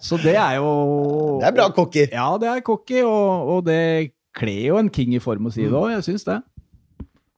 [0.04, 0.72] Så det er jo
[1.40, 2.08] Det er bra cocky.
[2.12, 5.64] Ja, det er cocky, og, og det kler jo en King i form å si
[5.64, 5.90] det òg.
[5.96, 6.42] Jeg syns det.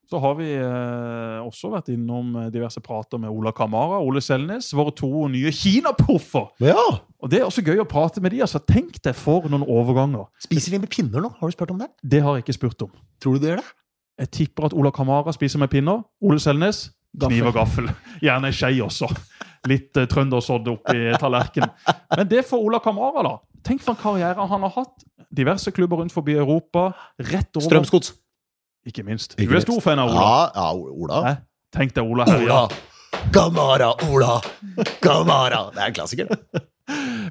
[0.10, 4.22] så har vi eh, også vært innom eh, diverse prater med Ola Kamara og Ole
[4.22, 6.50] Selnes, våre to nye Kina-proffer.
[6.62, 6.84] Ja!
[7.24, 10.28] Og Det er også gøy å prate med de, altså Tenk deg for noen overganger.
[10.44, 11.32] Spiser de med pinner nå?
[11.40, 11.90] Har du spurt om det?
[12.04, 12.92] Det har jeg ikke spurt om.
[13.24, 13.70] Tror du de gjør det?
[14.20, 16.04] Jeg tipper at Ola Kamara spiser med pinner.
[16.22, 17.90] Ole Selnes kniv og gaffel.
[18.22, 19.10] Gjerne ei også.
[19.70, 21.72] Litt uh, trøndersodd oppi tallerkenen.
[22.18, 23.36] Men det for Ola Kamara, da.
[23.64, 25.06] Tenk for en karriere han har hatt.
[25.34, 26.92] Diverse klubber rundt forbi Europa.
[27.32, 28.14] Rett over Strømsgods.
[28.86, 29.38] Ikke minst.
[29.40, 30.26] Ikke du er stor fan av Ola.
[30.26, 31.22] Ja, ja, Ola.
[31.24, 31.34] Hæ?
[31.74, 32.44] Tenk deg Ola her.
[32.44, 32.60] Ola.
[33.34, 34.38] Kamara, Ola.
[35.02, 35.64] Kamara.
[35.72, 36.64] Det er en klassiker, det.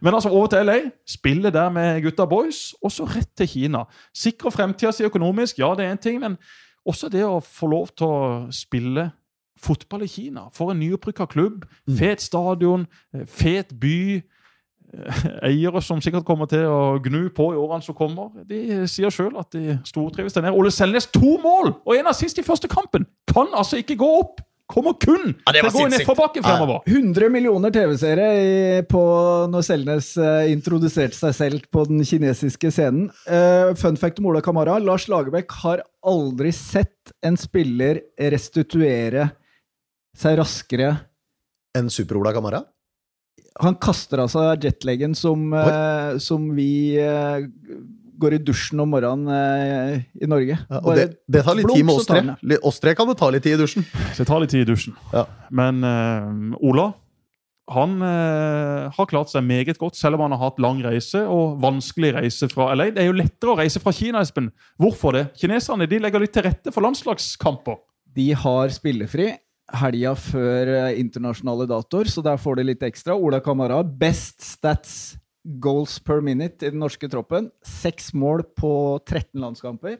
[0.02, 0.78] Men altså over til LA.
[1.06, 3.84] Spille der med gutta boys, og så rett til Kina.
[4.16, 6.38] Sikre fremtida si økonomisk, ja, det er én ting, men
[6.88, 8.20] også det å få lov til å
[8.54, 9.10] spille
[9.62, 10.48] fotball i Kina.
[10.54, 11.64] For en nyopprykka klubb.
[11.98, 14.22] Fet stadion, eh, fet by.
[14.92, 18.32] eh, Eiere som sikkert kommer til å gnu på i årene som kommer.
[18.48, 20.56] De sier sjøl at de stortrives der nede.
[20.58, 23.06] Ole Selnes to mål og en assist i første kampen!
[23.32, 24.42] Kan altså ikke gå opp!
[24.72, 25.98] Kommer kun Ja, det gå ned sinnssykt.
[26.00, 26.80] nedforbakke fremover.
[26.88, 28.28] 100 millioner TV-seere
[29.52, 33.10] når Selnes eh, introduserte seg selv på den kinesiske scenen.
[33.28, 34.78] Uh, fun fact om Ola Kamara.
[34.80, 38.00] Lars Lagerbäck har aldri sett en spiller
[38.32, 39.28] restituere
[40.16, 40.94] seg raskere.
[41.76, 42.64] Enn super-Ola Kamara?
[43.60, 47.44] Han kaster av seg jetlaggen som, uh, som vi eh,
[48.20, 50.58] går i dusjen om morgenen eh, i Norge.
[50.58, 52.58] Ja, og det, det tar litt tid med oss tre.
[52.62, 53.86] Oss tre kan det ta litt tid i dusjen.
[54.12, 54.98] Så det tar litt tid i dusjen.
[55.14, 55.26] Ja.
[55.54, 56.92] Men eh, Ola
[57.70, 61.60] han eh, har klart seg meget godt, selv om han har hatt lang reise og
[61.62, 62.90] vanskelig reise fra LA.
[62.90, 64.50] Det er jo lettere å reise fra Kina, Espen.
[64.82, 65.24] Hvorfor det?
[65.38, 67.78] Kineserne de legger litt til rette for landslagskamper.
[68.12, 69.30] De har spillefri
[69.78, 73.16] helga før eh, internasjonale datoer, så der får de litt ekstra.
[73.16, 77.50] Ola Kamara, best stats goals per minute i den norske troppen.
[77.66, 78.72] Seks mål på
[79.04, 79.98] 13 landskamper.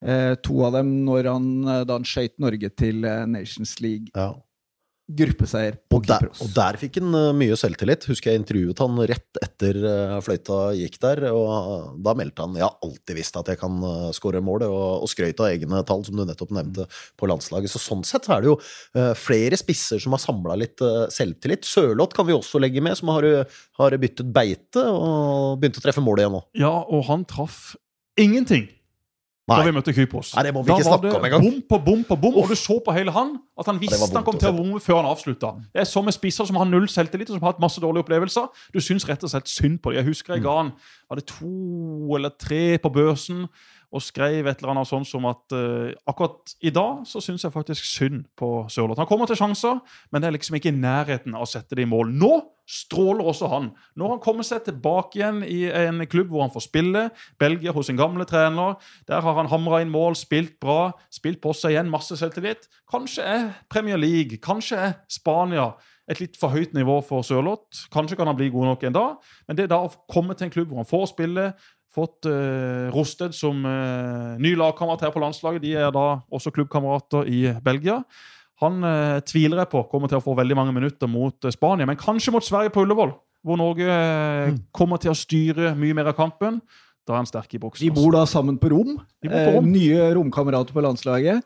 [0.00, 4.08] Eh, to av dem når han, eh, da han skøyt Norge til eh, Nations League.
[4.14, 4.32] Ja.
[5.10, 8.06] Gruppeseier på Og der, og der fikk han eh, mye selvtillit.
[8.10, 11.24] Husker jeg intervjuet han rett etter eh, fløyta gikk der.
[11.34, 14.64] Og eh, da meldte han jeg har alltid visst at jeg kan uh, skåre mål,
[14.68, 16.86] og, og skrøt av egne tall, som du nettopp nevnte,
[17.18, 17.72] på landslaget.
[17.72, 18.56] Så sånn sett så er det jo
[19.18, 21.66] flere spisser som har samla litt selvtillit.
[21.66, 23.26] Sørloth kan vi også legge med, som har,
[23.80, 26.42] har byttet beite og begynt å treffe mål igjen nå.
[26.60, 27.72] Ja, og han traff
[28.20, 28.68] ingenting
[29.50, 30.32] da vi møtte Kypros.
[30.36, 31.46] Nei, det må vi ikke var snakke det om engang.
[31.46, 34.26] Bom på bom på bom, og du så på hele han at han visste han
[34.26, 35.54] kom til å bomme før han avslutta.
[35.74, 38.48] er så med spisser som har null selvtillit, og som har hatt masse dårlige opplevelser.
[38.74, 40.00] Du syns rett og slett synd på dem.
[40.00, 40.72] Jeg husker jeg ga han
[41.10, 43.44] hadde to eller tre på børsen
[43.90, 47.54] og skrev et eller annet sånn som at uh, akkurat i dag så syns jeg
[47.54, 49.00] faktisk synd på Sørloth.
[49.02, 51.88] Han kommer til sjanser, men det er liksom ikke i nærheten av å sette det
[51.88, 52.12] i mål.
[52.14, 52.30] Nå
[52.70, 53.70] stråler også han.
[53.98, 57.06] Når han kommer seg tilbake igjen i en klubb hvor han får spille,
[57.40, 58.78] Belgia hos sin gamle trener,
[59.10, 62.68] der har han hamra inn mål, spilt bra, spilt på seg igjen, masse selvtillit.
[62.90, 65.72] Kanskje er Premier League, kanskje er Spania
[66.10, 67.86] et litt for høyt nivå for Sørloth.
[67.94, 70.54] Kanskje kan han bli god nok en dag, men det da å komme til en
[70.54, 71.50] klubb hvor han får spille,
[71.90, 77.26] fått uh, Rosted som uh, ny lagkamerat her på landslaget, de er da også klubbkamerater
[77.30, 78.00] i Belgia.
[78.60, 81.88] Han eh, tviler jeg på kommer til å få veldig mange minutter mot eh, Spania,
[81.88, 83.14] men kanskje mot Sverige på Ullevål,
[83.46, 86.60] hvor Norge eh, kommer til å styre mye mer av kampen.
[87.08, 87.88] Da er han sterk i boksen.
[87.88, 88.98] De bor da sammen på rom.
[89.24, 89.64] På rom.
[89.64, 91.42] Eh, nye romkamerater på landslaget.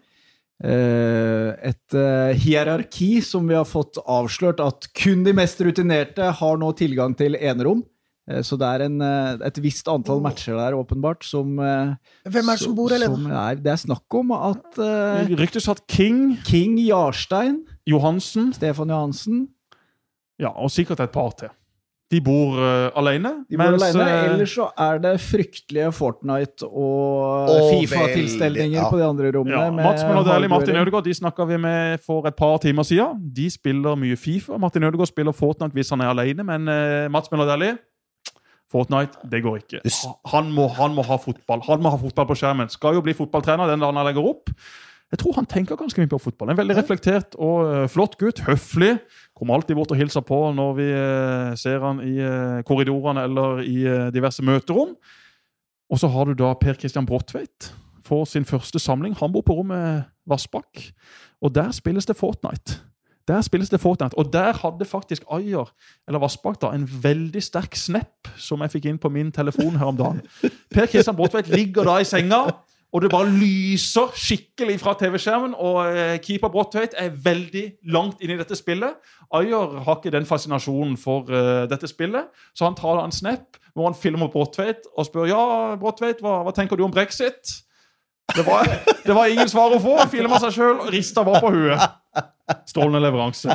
[0.64, 6.61] Eh, et eh, hierarki som vi har fått avslørt at kun de mest rutinerte har
[6.61, 7.83] nå tilgang til enerom.
[8.30, 12.48] Eh, så det er en, eh, et visst antall matcher der, åpenbart, som eh, Hvem
[12.48, 16.38] er det som bor, der er, Det er snakk om at uh, ryktes at King,
[16.44, 19.48] King Jarstein, Johansen Stefan Johansen
[20.40, 21.52] ja, og sikkert et par til.
[22.10, 23.30] De bor uh, alene.
[23.46, 24.32] De bor mens, alene.
[24.32, 28.88] Ellers så er det fryktelige Fortnite og Og Fifa-tilstelninger ja.
[28.90, 29.60] på de andre rommene.
[29.60, 30.76] Ja, Mats og Martin.
[30.76, 33.20] Ødegaard de snakka vi med for et par timer siden.
[33.37, 34.58] De spiller mye Fifa.
[34.58, 37.76] Martin Ødegaard spiller Fortnite hvis han er alene, men uh, Mats Dæhlie
[38.72, 39.83] Fortnite, det går ikke.
[40.33, 42.72] Han må, han må ha fotball Han må ha fotball på skjermen.
[42.72, 44.50] Skal jo bli fotballtrener den dagen han legger opp.
[45.12, 46.50] Jeg tror han tenker ganske mye på fotball.
[46.50, 48.40] En veldig reflektert og eh, flott gutt.
[48.48, 48.96] Høflig.
[49.37, 53.62] Kommer alltid bort og hilser på når vi eh, ser han i eh, korridorene eller
[53.62, 54.96] i diverse møterom.
[55.92, 57.70] Og så har du da Per Christian Bråtveit.
[58.05, 59.14] Får sin første samling.
[59.20, 60.88] Han bor på rommet Vassbakk.
[61.44, 62.81] Og der spilles det Fortnite.
[63.28, 64.18] Der spilles det Fortnite.
[64.18, 65.70] Og der hadde faktisk Ayer,
[66.08, 69.92] eller Vassbakk, da, en veldig sterk snap som jeg fikk inn på min telefon her
[69.92, 70.20] om dagen.
[70.74, 72.42] Per Kristian Bråtveit ligger da i senga,
[72.94, 75.56] og det bare lyser skikkelig fra TV-skjermen.
[75.56, 77.64] Og eh, keeper Bråttveit er veldig
[77.96, 79.00] langt inn i dette spillet.
[79.34, 83.58] Ayer har ikke den fascinasjonen for uh, dette spillet, så han tar da en snap
[83.74, 85.44] hvor han filmer Bråttveit og spør ja,
[85.80, 87.56] Bråttveit, hva, hva tenker du om brexit?
[88.34, 88.70] Det var,
[89.04, 89.98] det var ingen svar å få.
[90.10, 92.00] Filma seg sjøl, rista var på huet.
[92.68, 93.54] Strålende leveranse.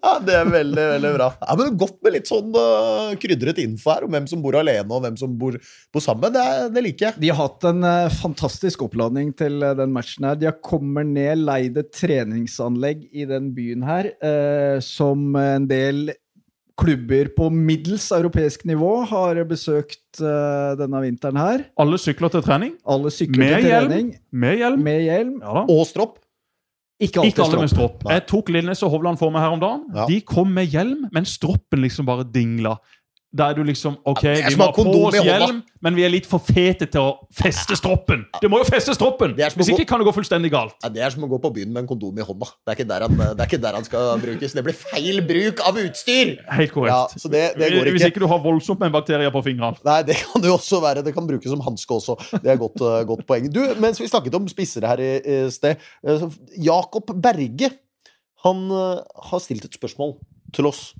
[0.00, 1.26] Ja, Det er veldig veldig bra.
[1.42, 4.86] Ja, men Godt med litt sånn uh, krydret info her om hvem som bor alene
[4.94, 5.56] og hvem som bor,
[5.94, 6.30] bor sammen.
[6.34, 7.20] Det, er- det liker jeg.
[7.24, 10.38] De har hatt en uh, fantastisk oppladning til uh, den matchen her.
[10.38, 16.10] De har kommer ned, leide treningsanlegg i den byen her, eh, som en del
[16.80, 21.66] klubber på middels europeisk nivå har besøkt uh, denne vinteren her.
[21.80, 22.74] Alle sykler til trening.
[22.88, 23.88] Alle sykler Med til hjelm.
[23.92, 24.82] trening Med hjelm.
[24.88, 25.36] med hjelm.
[25.44, 25.64] Ja da.
[25.76, 26.16] Og stropp.
[27.00, 27.94] Ikke alltid Ikke alle med stropp.
[28.00, 28.02] stropp.
[28.08, 28.16] Nei.
[28.18, 29.84] Jeg tok Lillenes og Hovland for meg her om dagen.
[29.96, 30.04] Ja.
[30.10, 32.74] De kom med hjelm, men stroppen liksom bare dingla.
[33.30, 36.10] Da er du liksom OK, Ja, vi må ha på oss hjelm, men vi er
[36.10, 38.24] litt for fete til å feste stroppen.
[38.42, 39.36] Det må jo feste stroppen!
[39.38, 40.74] Hvis gå- ikke kan det gå fullstendig galt.
[40.82, 42.48] Ja, det er som å gå på byen med en kondom i hånda.
[42.66, 44.56] Det er ikke der han, det ikke der han skal brukes.
[44.58, 46.32] Det blir feil bruk av utstyr!
[46.50, 47.20] Helt Ja, korrekt.
[47.22, 48.10] så det, det går Hvis ikke.
[48.16, 49.78] ikke du har voldsomt med bakterier på fingrene.
[49.86, 51.04] Nei, det kan det jo også være.
[51.06, 52.18] Det kan brukes som hanske også.
[52.42, 53.46] Det er godt, eh, godt poeng.
[53.54, 56.26] Du, mens vi snakket om spisser her i, i sted eh,
[56.66, 57.70] Jakob Berge
[58.42, 60.16] han eh, har stilt et spørsmål
[60.56, 60.90] til oss.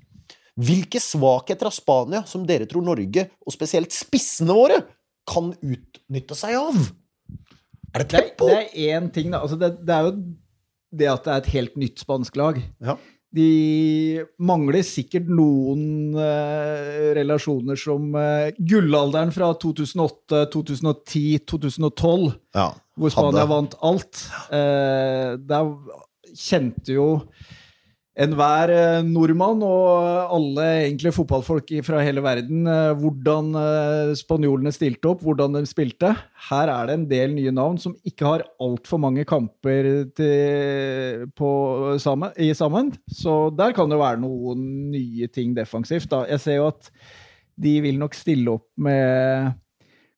[0.61, 4.81] Hvilke svakheter av Spania som dere tror Norge, og spesielt spissene våre,
[5.29, 6.77] kan utnytte seg av?
[7.93, 8.47] Er det Det tempo?
[8.49, 9.41] det er én ting, da.
[9.43, 10.13] Altså det, det er jo
[10.91, 12.57] det at det er et helt nytt spansk lag.
[12.83, 12.97] Ja.
[13.31, 22.65] De mangler sikkert noen eh, relasjoner som eh, gullalderen fra 2008, 2010, 2012, Ja.
[22.99, 24.25] hvor Spania vant alt.
[24.51, 25.71] Eh, der
[26.35, 27.07] kjente jo
[28.19, 35.13] enhver eh, nordmann og alle egentlig fotballfolk fra hele verden eh, hvordan eh, spanjolene stilte
[35.13, 36.11] opp, hvordan de spilte.
[36.49, 41.51] Her er det en del nye navn som ikke har altfor mange kamper til, på,
[42.03, 42.91] sammen, i sammen.
[43.07, 46.09] Så der kan det være noen nye ting defensivt.
[46.11, 46.25] Da.
[46.29, 46.91] Jeg ser jo at
[47.61, 49.55] de vil nok stille opp med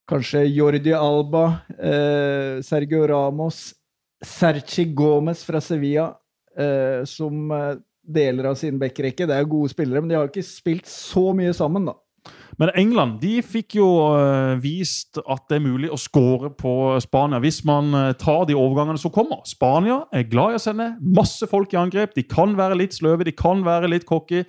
[0.10, 1.46] kanskje Jordi Alba,
[1.78, 3.74] eh, Sergio Ramos,
[4.24, 6.14] Sergi Gomez fra Sevilla,
[7.10, 9.28] som eh, deler av sin backrekke.
[9.28, 11.98] Det er gode spillere, men de har ikke spilt så mye sammen, da.
[12.62, 17.42] Men England de fikk jo eh, vist at det er mulig å skåre på Spania
[17.44, 19.42] hvis man eh, tar de overgangene som kommer.
[19.50, 22.14] Spania er glad i å sende masse folk i angrep.
[22.16, 24.44] De kan være litt sløve, de kan være litt cocky.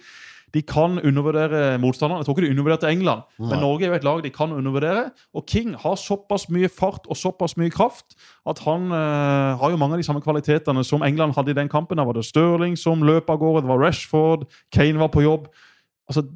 [0.54, 2.22] De kan undervurdere motstanderen.
[2.22, 5.08] Jeg tror ikke de undervurderte England, men Norge er jo et lag de kan undervurdere.
[5.34, 8.14] Og King har såpass mye fart og såpass mye kraft
[8.46, 11.68] at han eh, har jo mange av de samme kvalitetene som England hadde i den
[11.68, 11.98] kampen.
[11.98, 15.48] Der var det Stirling som løp av gårde, det var Rashford, Kane var på jobb.
[16.08, 16.26] Altså,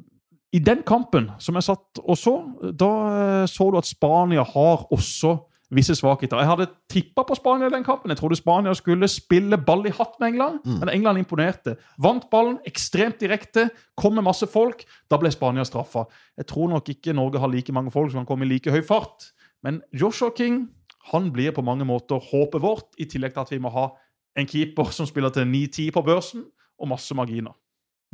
[0.53, 2.35] i den kampen som jeg satt og så,
[2.73, 5.37] da eh, så du at Spania har også
[5.73, 6.39] visse svakheter.
[6.41, 8.09] Jeg hadde tippa på Spania i den kampen.
[8.09, 11.75] Jeg trodde Spania skulle spille ball i hatt med England, men England imponerte.
[12.01, 14.81] Vant ballen ekstremt direkte, kom med masse folk.
[15.11, 16.07] Da ble Spania straffa.
[16.37, 18.81] Jeg tror nok ikke Norge har like mange folk som kan komme i like høy
[18.81, 19.29] fart.
[19.63, 20.67] Men Joshua King
[21.11, 23.89] han blir på mange måter håpet vårt, i tillegg til at vi må ha
[24.37, 26.43] en keeper som spiller til 9-10 på børsen,
[26.79, 27.55] og masse marginer.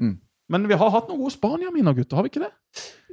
[0.02, 0.18] Mm.
[0.50, 2.18] Men vi har hatt noen gode Spania-miner, gutter.
[2.18, 2.54] har vi ikke det?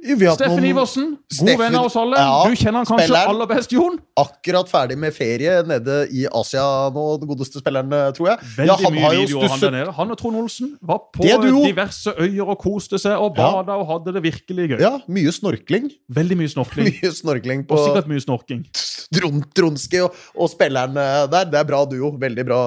[0.03, 2.17] Steffen Iversen, god Steffen- venn av oss alle.
[2.19, 3.29] Ja, du kjenner han kanskje spilleren.
[3.29, 3.99] aller best, Jon?
[4.19, 8.39] Akkurat ferdig med ferie nede i Asia nå, den godeste spilleren, eh, tror jeg.
[8.57, 9.93] Veldig Ja, han mye videoer han der nede.
[9.93, 13.63] Han og Trond Olsen var på er diverse øyer og koste seg og Ja.
[13.63, 14.79] og hadde det virkelig gøy.
[14.81, 15.89] Ja, mye snorkling.
[16.11, 16.91] Veldig mye snorkling.
[17.03, 18.65] Mye snorkling på Og sikkert mye snorking.
[19.53, 21.45] Tronski og, og spilleren eh, der.
[21.45, 22.11] Det er bra duo.
[22.19, 22.59] Veldig bra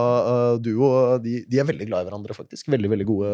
[0.54, 1.18] uh, duo.
[1.22, 2.68] De, de er veldig glad i hverandre, faktisk.
[2.70, 3.32] Veldig veldig gode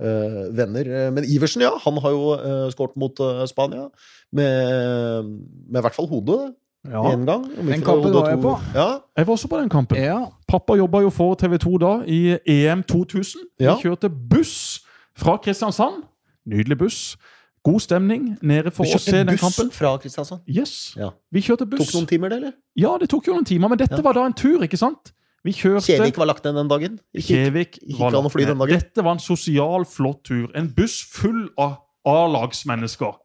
[0.00, 1.10] uh, venner.
[1.10, 3.88] Men Iversen, ja, han har jo uh, skåret mot eh, Spania.
[4.32, 5.24] Med,
[5.70, 6.54] med i hvert fall hodet
[6.88, 7.02] Ja.
[7.12, 7.44] én gang.
[7.56, 8.54] Den kampen var jeg på.
[8.74, 9.96] Ja, Jeg var også på den kampen.
[9.98, 10.24] Ja.
[10.48, 13.40] Pappa jobba jo for TV 2 da, i EM 2000.
[13.60, 13.74] Ja.
[13.76, 14.80] Vi kjørte buss
[15.16, 16.02] fra Kristiansand.
[16.46, 17.16] Nydelig buss.
[17.62, 19.70] God stemning nede for å se kjørte den buss kampen.
[19.70, 20.40] fra Kristiansand.
[20.48, 20.94] Yes.
[20.96, 21.10] Ja.
[21.32, 21.90] Vi kjørte buss.
[21.90, 22.52] Tok noen timer, det, eller?
[22.76, 24.02] Ja, det tok jo noen timer, men dette Ja.
[24.02, 25.12] var da en tur, ikke sant?
[25.44, 26.98] Vi kjørte Kjevik var lagt ned den dagen.
[27.16, 28.58] Kjevik var lagt den ned.
[28.58, 28.68] dagen.
[28.80, 30.48] Dette var en sosial, flott tur.
[30.54, 31.76] En buss full av
[32.08, 33.20] A-lagsmennesker.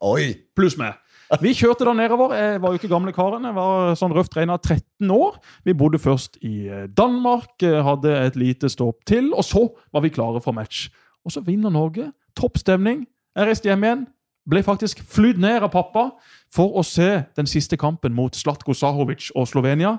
[0.56, 0.98] Pluss meg.
[1.42, 2.36] Vi kjørte da nedover.
[2.38, 3.48] Jeg var jo ikke gamle karen.
[3.48, 5.40] Jeg var sånn røft regna 13 år.
[5.66, 10.06] Vi bodde først i eh, Danmark, eh, hadde et lite stopp til, og så var
[10.06, 10.90] vi klare for match.
[11.26, 12.12] Og så vinner Norge.
[12.38, 13.08] Topp stemning.
[13.36, 14.04] Jeg reiste hjem igjen.
[14.46, 16.12] Ble faktisk flydd ned av pappa
[16.54, 19.96] for å se den siste kampen mot Slatko Sahovic og Slovenia.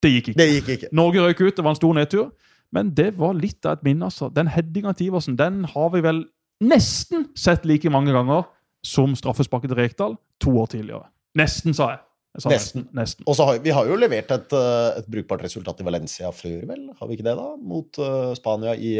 [0.00, 0.38] Det gikk ikke.
[0.38, 0.92] Det gikk ikke.
[0.96, 2.30] Norge røyk ut, det var en stor nedtur.
[2.70, 4.06] Men det var litt av et minne.
[4.06, 4.30] altså.
[4.30, 6.22] Den headinga til Iversen den har vi vel
[6.60, 8.44] nesten sett like mange ganger
[8.84, 11.06] som straffesparket til Rekdal to år tidligere.
[11.38, 12.00] Nesten, sa jeg.
[12.34, 12.88] jeg sa Nesten.
[12.96, 13.24] nesten.
[13.28, 16.66] Og så har vi har jo levert et, eh, et brukbart resultat i Valencia før,
[16.66, 16.88] vel?
[16.98, 17.48] Har vi ikke det, da?
[17.62, 18.94] Mot uh, Spania i,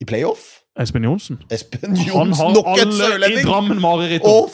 [0.00, 0.60] i playoff?
[0.78, 1.40] Espen Johnsen.
[1.50, 3.42] Espen Han Johnsen, har nok en alle i!
[3.44, 4.48] Drammen mareritt Oh.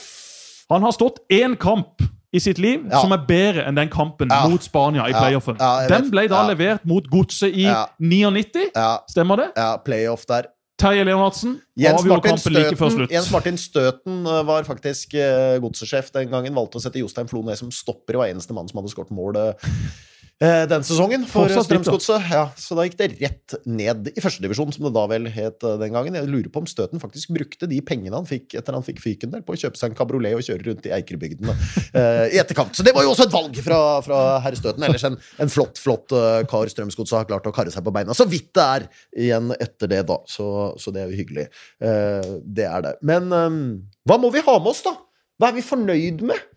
[0.71, 2.01] Han har stått én kamp
[2.35, 3.01] i sitt liv Ja.
[3.03, 4.47] som er bedre enn den kampen Ja.
[4.49, 5.21] mot Spania i Ja.
[5.21, 5.59] playoffen.
[5.89, 7.87] Den ble da levert mot Godset i Ja.
[8.01, 8.71] 99.
[8.75, 9.51] Ja, Stemmer det?
[9.57, 10.47] ja playoff der.
[10.81, 13.13] Terje Leonardsen Jens avgjorde kampen like før slutt.
[13.15, 16.57] Jens Martin Støten eh, var faktisk uh, godsesjef den gangen.
[16.57, 19.39] Valgte å sette Jostein Flo ned som stopper, var eneste mann som hadde skåret mål
[19.39, 19.93] eh, eh,
[20.41, 21.49] den sesongen for.
[21.49, 22.27] Strømsgodset.
[22.33, 25.77] Ja, så da gikk det rett ned i førstedivisjon, som det da vel het eh,
[25.81, 26.17] den gangen.
[26.19, 29.33] Jeg lurer på om Støten faktisk brukte de pengene han fikk etter han fikk fyken
[29.35, 31.55] der, på å kjøpe seg en kabriolet og kjøre rundt i Eikerbygdene
[32.01, 32.75] eh, i etterkant.
[32.77, 34.87] Så det var jo også et valg fra, fra herr Støten.
[34.87, 38.17] Ellers en, en flott, flott eh, kar Strømsgodset har klart å karre seg på beina.
[38.17, 38.89] Så vidt det er
[39.27, 40.21] igjen etter det, da.
[40.31, 40.47] Så,
[40.81, 41.49] så det er jo hyggelig.
[41.85, 42.97] Eh, det er det.
[43.07, 43.61] Men eh,
[44.09, 44.97] hva må vi ha med oss, da?
[45.41, 46.51] Hva er vi fornøyd med?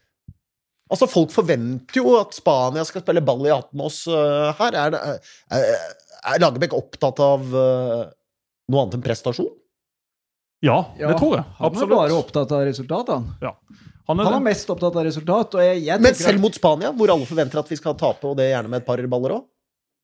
[0.88, 4.78] Altså, Folk forventer jo at Spania skal spille ball i 18 oss eh, her.
[4.86, 5.02] Er, det,
[5.52, 5.98] er,
[6.34, 8.06] er Lagerbäck opptatt av eh,
[8.72, 9.52] noe annet enn prestasjon?
[10.66, 11.46] Ja, det tror jeg.
[11.60, 13.28] Han er bare opptatt av resultat, han.
[14.08, 15.58] Han er Han er mest opptatt av resultat.
[15.60, 18.24] Og jeg, jeg Men selv at- mot Spania, hvor alle forventer at vi skal tape,
[18.26, 19.46] og det gjerne med et par baller òg?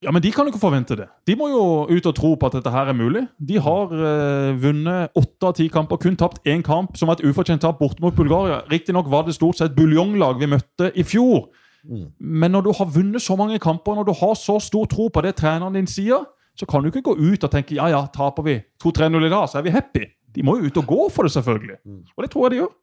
[0.03, 1.07] Ja, Men de kan jo ikke forvente det.
[1.27, 3.23] De må jo ut og tro på at dette her er mulig.
[3.39, 7.25] De har eh, vunnet åtte av ti kamper, kun tapt én kamp, som var et
[7.27, 8.61] ufortjent tap borte mot Bulgaria.
[8.71, 11.47] Riktignok var det stort sett buljonglag vi møtte i fjor.
[11.87, 12.07] Mm.
[12.19, 15.23] Men når du har vunnet så mange kamper, når du har så stor tro på
[15.23, 16.27] det treneren din sier,
[16.59, 19.49] så kan du ikke gå ut og tenke ja, ja, taper vi 2-3-0 i dag,
[19.49, 20.05] så er vi happy.
[20.33, 21.79] De må jo ut og gå for det, selvfølgelig.
[21.85, 22.01] Mm.
[22.15, 22.73] Og det tror jeg de gjør.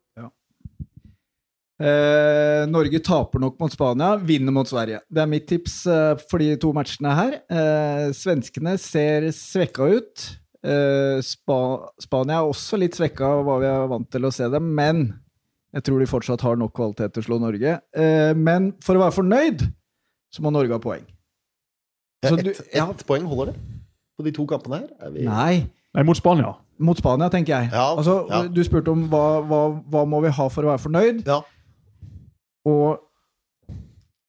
[1.81, 5.01] Eh, Norge taper nok mot Spania, vinner mot Sverige.
[5.09, 7.39] Det er mitt tips eh, for de to matchene her.
[7.49, 10.27] Eh, svenskene ser svekka ut.
[10.61, 11.57] Eh, Spa
[12.05, 15.07] Spania er også litt svekka av hva vi er vant til å se dem, men
[15.73, 17.79] jeg tror de fortsatt har nok kvalitet til å slå Norge.
[17.97, 19.65] Eh, men for å være fornøyd,
[20.35, 21.07] så må Norge ha poeng.
[22.27, 22.91] Ja, ett du- ja.
[22.91, 23.61] ett poeng holder det?
[24.19, 24.91] På de to kampene her?
[25.01, 25.25] Er vi...
[25.25, 25.63] Nei.
[25.97, 26.53] Nei, mot Spania.
[26.79, 27.71] Mot Spania, tenker jeg.
[27.73, 28.43] Ja, altså, ja.
[28.53, 31.23] Du spurte om hva, hva, hva må vi ha for å være fornøyd.
[31.27, 31.41] Ja.
[32.69, 33.01] Og,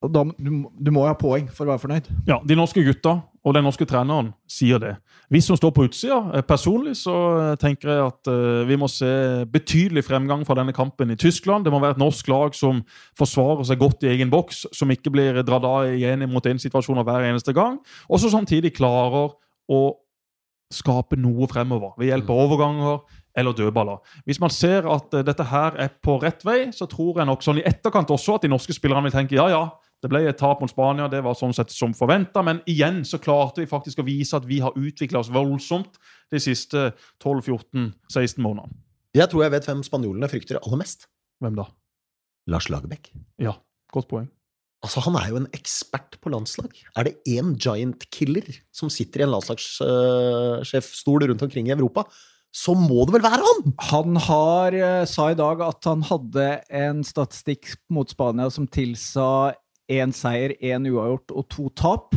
[0.02, 2.10] og da, du, du må jo ha poeng for å være fornøyd.
[2.30, 4.92] Ja, De norske gutta og den norske treneren sier det.
[5.34, 8.90] Vi som står på utsida, eh, personlig så eh, tenker jeg at uh, vi må
[8.92, 9.10] se
[9.50, 11.66] betydelig fremgang fra denne kampen i Tyskland.
[11.66, 12.84] Det må være et norsk lag som
[13.18, 17.02] forsvarer seg godt i egen boks, som ikke blir dratt av igjen mot en situasjon
[17.02, 19.34] hver eneste gang, og som samtidig klarer
[19.72, 19.82] å
[20.72, 23.02] skape noe fremover ved hjelp av overganger
[23.38, 24.02] eller dødballer.
[24.26, 27.46] Hvis man ser at eh, dette her er på rett vei, så tror jeg nok
[27.46, 29.64] sånn i etterkant også at de norske spillerne vil tenke ja, ja,
[30.02, 33.20] det ble et tap mot Spania, det var sånn sett som forventa, men igjen så
[33.22, 36.00] klarte vi faktisk å vise at vi har utvikla oss voldsomt
[36.34, 36.90] de siste
[37.22, 38.82] 12-14-16 månedene.
[39.14, 41.06] Jeg tror jeg vet hvem spanjolene frykter aller mest.
[41.44, 41.68] Hvem da?
[42.50, 43.12] Lars Lagerbäck.
[43.44, 43.58] Ja,
[43.94, 44.30] godt poeng.
[44.82, 46.74] Altså, Han er jo en ekspert på landslag.
[46.98, 52.08] Er det én giant killer som sitter i en landslagssjefstol rundt omkring i Europa,
[52.52, 53.74] så må det vel være han!
[53.92, 59.54] Han har, eh, sa i dag at han hadde en statistikk mot Spania som tilsa
[59.92, 62.16] én seier, én uavgjort og to tap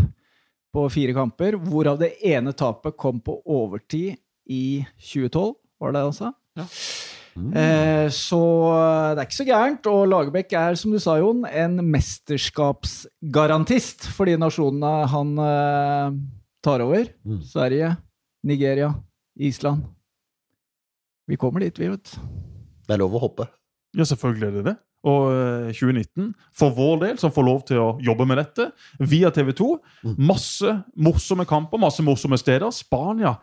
[0.74, 4.16] på fire kamper, hvorav det ene tapet kom på overtid
[4.50, 6.32] i 2012, var det det han sa?
[6.58, 6.66] Ja.
[7.34, 8.38] Eh, så
[9.14, 9.86] det er ikke så gærent.
[9.90, 16.10] Og Lagerbäck er, som du sa, Jon, en mesterskapsgarantist for de nasjonene han eh,
[16.64, 17.04] tar over.
[17.26, 17.40] Mm.
[17.50, 17.88] Sverige,
[18.46, 18.94] Nigeria,
[19.34, 19.82] Island.
[21.30, 22.16] Vi kommer dit, vi, vet.
[22.84, 23.48] Det er lov å hoppe.
[23.96, 24.76] Ja, selvfølgelig er det det.
[25.04, 29.30] Og eh, 2019, for vår del, som får lov til å jobbe med dette, via
[29.34, 29.68] TV 2.
[30.04, 30.16] Mm.
[30.32, 32.72] Masse morsomme kamper, masse morsomme steder.
[32.72, 33.36] Spania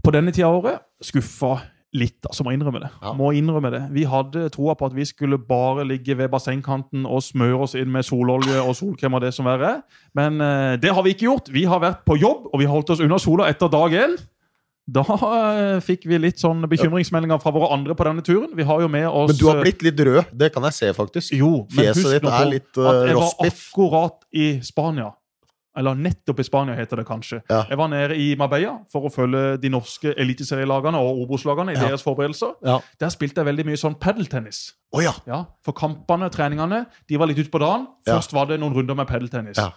[0.00, 1.58] på denne tida av året skuffa
[1.96, 2.44] litt, altså.
[2.46, 2.90] Må innrømme det.
[3.02, 3.12] Ja.
[3.18, 3.80] Må innrømme det.
[3.94, 7.90] Vi hadde troa på at vi skulle bare ligge ved bassengkanten og smøre oss inn
[7.90, 9.80] med sololje og solkrem og det som verre er.
[10.16, 11.50] Men eh, det har vi ikke gjort.
[11.54, 14.14] Vi har vært på jobb, og vi har holdt oss unna sola etter dag én.
[14.88, 18.50] Da eh, fikk vi litt sånn bekymringsmeldinger fra våre andre på denne turen.
[18.56, 20.32] Vi har jo med oss Men du har eh, blitt litt rød.
[20.32, 21.34] Det kan jeg se, faktisk.
[21.36, 23.64] jo, men Fjeset husk ditt nå er på litt, at uh, jeg var rostbiff.
[23.70, 25.10] akkurat i Spania.
[25.78, 27.38] Eller nettopp i Spania, heter det kanskje.
[27.46, 27.60] Ja.
[27.70, 31.86] Jeg var nede i Marbella for å følge de norske eliteserielagene og Obos-lagene i Ja.
[31.86, 32.56] deres forberedelser.
[32.66, 32.80] Ja.
[32.98, 34.72] Der spilte jeg veldig mye sånn padeltennis.
[34.92, 35.14] Å ja!
[35.30, 37.86] Ja, for kampene, treningene, de var litt ut på dagen.
[38.06, 38.16] Ja.
[38.18, 39.56] Først var det noen runder med padeltennis.
[39.62, 39.70] Ja.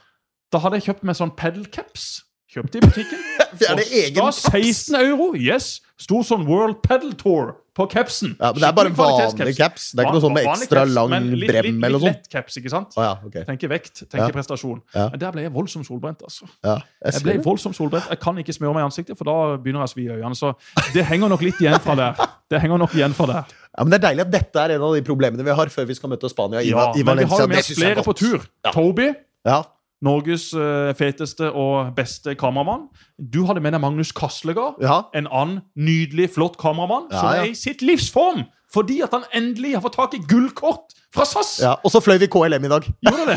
[0.52, 2.24] Da hadde jeg kjøpt meg sånn padelcaps.
[2.54, 3.20] Kjøpte i butikken.
[3.64, 5.34] Er det egen Kosta 16 euro!
[5.38, 5.80] Yes!
[6.04, 8.34] Sto sånn World Pedal Tour på capsen.
[8.42, 9.92] Ja, men det er bare vanlig caps.
[9.94, 12.02] Det er ikke noe sånn med ekstra caps, lang litt, brem litt, eller litt noe
[12.02, 12.18] sånt.
[12.18, 12.98] lett caps, ikke sant?
[12.98, 13.38] Å ja, ok.
[13.48, 14.34] Tenker vekt, tenker Ja.
[14.36, 14.82] prestasjon.
[14.94, 15.06] Ja.
[15.14, 16.22] Men der ble jeg voldsomt solbrent.
[16.26, 16.50] altså.
[16.66, 16.76] Ja,
[17.06, 17.44] jeg Jeg ble det.
[17.46, 18.10] voldsomt solbrent.
[18.10, 20.36] Jeg kan ikke smøre meg i ansiktet, for da begynner jeg å svi i øynene.
[20.38, 20.54] Så
[20.94, 22.14] det henger nok litt igjen fra der.
[22.50, 23.46] Det henger nok igjen fra der.
[23.78, 25.86] Ja, men det er deilig at dette er en av de problemene vi har før
[25.88, 28.14] vi skal møte Spania i, Ja, i men vi har jo med er flere på
[28.18, 28.42] tur.
[28.74, 29.14] Toby,
[29.46, 29.64] Ja.
[30.04, 32.90] Norges eh, feteste og beste kameramann.
[33.18, 34.82] Du hadde med deg Magnus Kaslegard.
[34.84, 35.04] Ja.
[35.16, 38.44] En annen nydelig, flott kameramann Ja, som er i sitt livsform
[38.74, 41.60] fordi at han endelig har fått tak i gullkort fra SAS.
[41.62, 41.76] ja.
[41.86, 42.88] Og så fløy vi KLM i dag.
[43.06, 43.36] Gjorde det?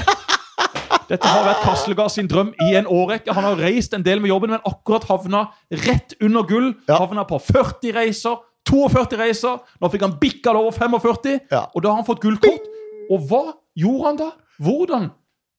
[1.11, 3.35] Dette har vært Kaslegard sin drøm i en årrekke.
[3.37, 5.45] Han har reist en del med jobben, men akkurat havna
[5.85, 6.71] rett under gull.
[6.89, 6.97] Ja.
[7.03, 9.61] Havna på 40 reiser, 42 reiser.
[9.79, 11.67] Nå fikk han bikka det over 45, Ja.
[11.75, 12.67] og da har han fått gullkort.
[13.13, 13.43] Og hva
[13.79, 14.31] gjorde han da?
[14.59, 15.11] Hvordan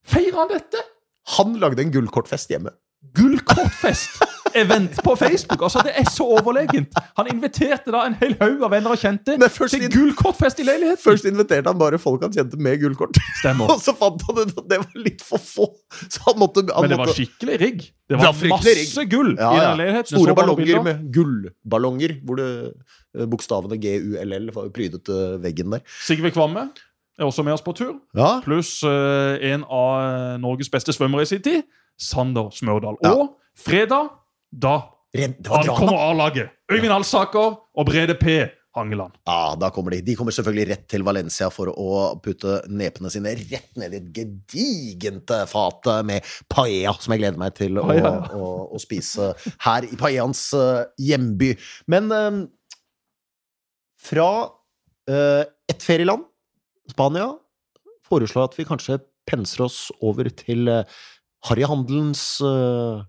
[0.10, 0.82] feira han dette?
[1.36, 2.72] Han lagde en gullkortfest hjemme.
[3.18, 5.62] Gullkortfest-event på Facebook.
[5.62, 6.96] Altså, Det er så overlegent.
[7.18, 11.04] Han inviterte da en hel haug av venner og kjente til gullkortfest i leiligheten.
[11.04, 13.20] Først inviterte han bare folk han kjente med gullkort.
[13.42, 13.70] Stemmer.
[13.74, 15.70] Og så fant han ut at det var litt for få.
[16.08, 17.86] Så han måtte, han Men det var skikkelig rigg.
[18.08, 19.10] Det Det var masse rigg.
[19.12, 20.18] gull ja, i den leiligheten.
[20.18, 22.50] Store ballonger med gullballonger, hvor det
[23.18, 25.84] eh, bokstavene GULL var prydet eh, veggen der.
[26.08, 26.70] Sigve Kvamme
[27.18, 27.96] er også med oss på tur.
[28.18, 31.66] Ja, Pluss uh, en av Norges beste svømmere i sin tid,
[31.98, 33.00] Sander Smørdal.
[33.04, 33.16] Ja.
[33.16, 34.14] Og fredag,
[34.54, 34.78] da
[35.18, 35.98] Redd, det ankommer.
[36.12, 36.54] A-laget.
[36.72, 38.44] Øyvind Alsaker og Brede P.
[38.78, 39.16] Hangeland.
[39.26, 40.02] Ja, da kommer de.
[40.06, 44.12] De kommer selvfølgelig rett til Valencia for å putte nepene sine rett ned i et
[44.14, 49.32] gedigent eh, fat med paella, som jeg gleder meg til å, å, å spise
[49.66, 51.56] her i paellaens eh, hjemby.
[51.90, 52.44] Men um,
[54.08, 54.30] fra
[55.10, 56.28] uh, et ferieland,
[56.92, 57.30] Spania,
[58.08, 60.84] foreslår at vi kanskje penser oss over til uh,
[61.48, 63.02] harryhandelens eh,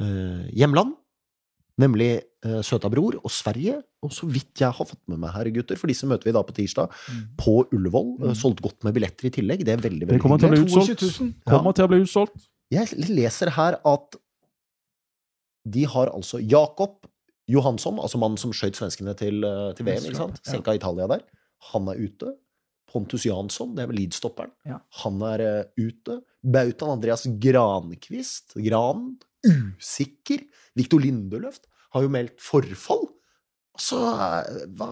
[0.00, 0.94] eh, hjemland.
[1.80, 3.80] Nemlig uh, søta bror og Sverige.
[4.04, 6.42] Og så vidt jeg har fått med meg her, gutter, for disse møter vi da
[6.46, 6.94] på tirsdag
[7.40, 8.14] på Ullevål.
[8.22, 8.34] Mm.
[8.38, 9.66] solgt godt med billetter i tillegg.
[9.66, 10.96] Det er veldig, Det veldig kommer til å bli hyggelig.
[10.96, 11.30] 22 000.
[11.34, 11.52] 000.
[11.52, 12.48] Kommer til å bli utsolgt.
[12.70, 14.20] Jeg leser her at
[15.68, 17.00] de har altså Jakob
[17.50, 20.40] Johansson, altså mannen som skjøt svenskene til, eh, til VM, ikke sant?
[20.46, 21.24] Senka Italia der.
[21.72, 22.34] Han er ute.
[22.90, 24.52] Pontus Jansson, det er vel Leeds-stopperen.
[24.68, 24.80] Ja.
[25.04, 26.20] Han er eh, ute.
[26.40, 29.12] Bautaen Andreas Grankvist, Gran,
[29.46, 30.44] usikker.
[30.78, 33.06] Viktor Lindeløft har jo meldt forfall.
[33.78, 34.88] Altså, eh, hva,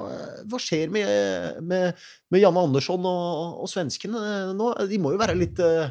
[0.49, 4.73] hva skjer med, med, med Janne Andersson og, og svenskene nå?
[4.89, 5.91] De må jo være litt eh,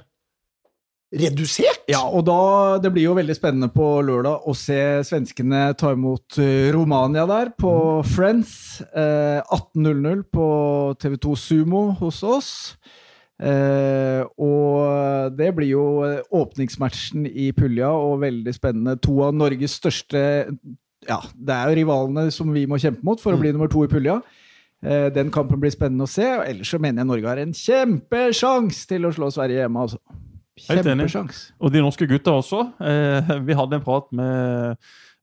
[1.14, 1.86] redusert?
[1.88, 2.40] Ja, og da,
[2.84, 7.54] det blir jo veldig spennende på lørdag å se svenskene ta imot eh, Romania der
[7.56, 7.72] på
[8.16, 8.82] Friends.
[8.92, 10.48] Eh, 18.00 på
[11.00, 12.52] TV2 Sumo hos oss.
[13.38, 18.98] Eh, og det blir jo eh, åpningsmatchen i pulja, og veldig spennende.
[19.06, 20.20] To av Norges største
[21.08, 23.86] Ja, det er jo rivalene som vi må kjempe mot for å bli nummer to
[23.86, 24.20] i pulja.
[24.84, 26.26] Eh, den kampen blir spennende å se.
[26.36, 30.02] og Ellers så mener jeg Norge har en kjempesjanse til å slå Sverige hjemme, altså.
[30.70, 31.10] Enig.
[31.60, 32.64] Og de norske gutta også.
[32.82, 34.76] Eh, vi hadde en prat med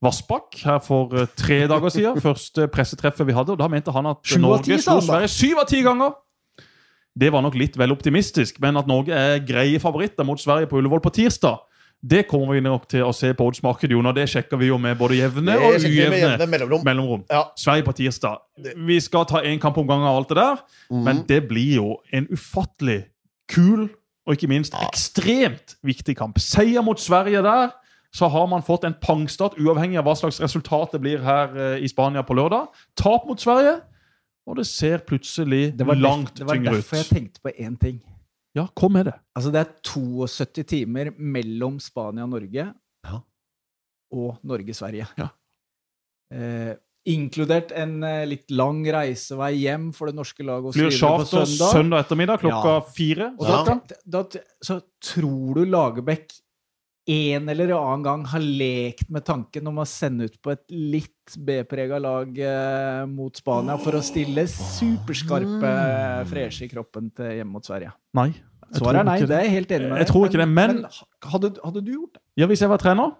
[0.04, 2.20] Vassbakk her for eh, tre dager siden.
[2.28, 3.56] Første pressetreffet vi hadde.
[3.56, 5.00] og Da mente han at Norge slo.
[5.04, 6.16] Sverige syv av ti ganger.
[7.14, 10.80] Det var nok litt vel optimistisk, men at Norge er greie favoritter mot Sverige på
[10.80, 11.62] Ullevål på tirsdag,
[12.04, 14.06] det kommer vi nok til å se på oddsmarkedet, Jon.
[14.10, 16.84] Og det sjekker vi jo med både jevne og ujevne jevne mellomrom.
[16.84, 17.22] mellomrom.
[17.32, 17.46] Ja.
[17.56, 18.42] Sverige på tirsdag.
[18.76, 21.02] Vi skal ta én kamp om gangen og alt det der, mm.
[21.06, 23.04] men det blir jo en ufattelig
[23.48, 23.88] kul
[24.26, 26.38] og ikke minst ekstremt viktig kamp.
[26.40, 27.72] Seier mot Sverige der,
[28.14, 31.82] så har man fått en pangstart, uavhengig av hva slags resultat det blir her eh,
[31.84, 32.68] i Spania på lørdag.
[32.96, 33.80] Tap mot Sverige,
[34.46, 36.36] og det ser plutselig Det langt ut.
[36.38, 38.00] det var tyngre derfor jeg tenkte på én ting.
[38.54, 39.14] Ja, kom med det.
[39.34, 42.68] Altså, det er 72 timer mellom Spania og Norge
[43.04, 43.18] Ja.
[44.14, 45.06] og Norge-Sverige.
[45.18, 45.28] Ja.
[46.32, 46.74] Eh,
[47.06, 51.72] inkludert en eh, litt lang reisevei hjem for det norske laget Blir det charter søndag.
[51.72, 52.80] søndag ettermiddag klokka Ja.
[52.96, 53.26] fire.
[53.38, 53.64] Og Ja.
[53.64, 54.22] da, da,
[54.64, 56.32] så tror du Lagerbäck
[57.06, 61.34] en eller annen gang har lekt med tanken om å sende ut på et litt
[61.36, 65.72] B-prega lag eh, mot Spania for å stille superskarpe,
[66.30, 67.92] freshe i kroppen til hjemme mot Sverige?
[68.16, 68.30] Nei.
[68.74, 69.18] Svaret er nei.
[69.20, 70.86] Det er jeg helt enig med Jeg tror ikke det, men-
[71.22, 72.22] hadde, hadde du gjort det?
[72.40, 73.12] Ja, Hvis jeg var trener?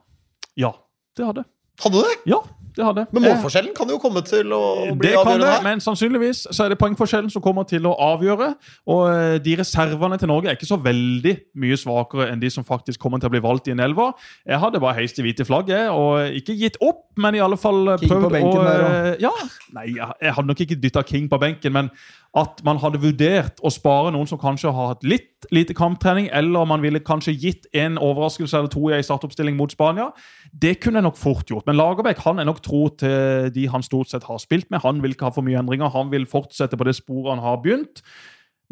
[0.57, 0.73] Ja,
[1.17, 1.47] det hadde jeg.
[1.85, 2.17] Hadde det?
[2.27, 2.41] Ja,
[2.77, 3.05] det har det.
[3.13, 4.61] Men Eh, målforskjellen kan jo komme til å
[4.99, 5.63] bli Det kan avgjørende det, her.
[5.63, 8.49] men sannsynligvis så er det poengforskjellen som kommer til å avgjøre.
[8.91, 12.65] Og eh, de reservene til Norge er ikke så veldig mye svakere enn de som
[12.67, 14.13] faktisk kommer til å bli valgt i en elver.
[14.47, 17.95] Jeg hadde bare heist det hvite flagget og ikke gitt opp, men i alle fall
[17.95, 19.31] eh, King på prøvd benken å der, eh, Ja,
[19.79, 21.91] nei, jeg jeg hadde nok ikke dytta King på benken, men
[22.35, 26.67] at man hadde vurdert å spare noen som kanskje har hatt litt lite kamptrening, eller
[26.67, 30.09] man ville kanskje gitt en overraskelse eller to i startoppstilling mot Spania,
[30.51, 31.67] det kunne jeg nok fort gjort.
[31.69, 34.83] Men Lagerbäck han er nok tro til de han stort sett har spilt med.
[34.83, 35.93] Han vil ikke ha for mye endringer.
[35.95, 38.03] Han vil fortsette på det sporet han har begynt.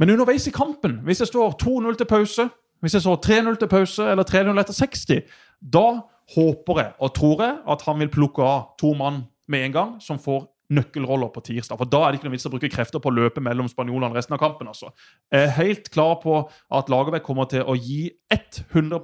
[0.00, 2.48] Men underveis i kampen, hvis det står 2-0 til pause,
[2.82, 5.22] hvis det står 3-0 til pause eller 3-0 etter 60,
[5.62, 5.86] da
[6.34, 9.92] håper jeg og tror jeg at han vil plukke av to mann med en gang,
[10.02, 11.78] som får nøkkelroller på tirsdag.
[11.80, 14.16] For Da er det ikke noe vits å bruke krefter på å løpe mellom spanjolene
[14.16, 14.68] resten av kampen.
[14.68, 14.92] altså.
[15.32, 16.38] Jeg er helt klar på
[16.70, 19.00] at Lagerbäck kommer til å gi 100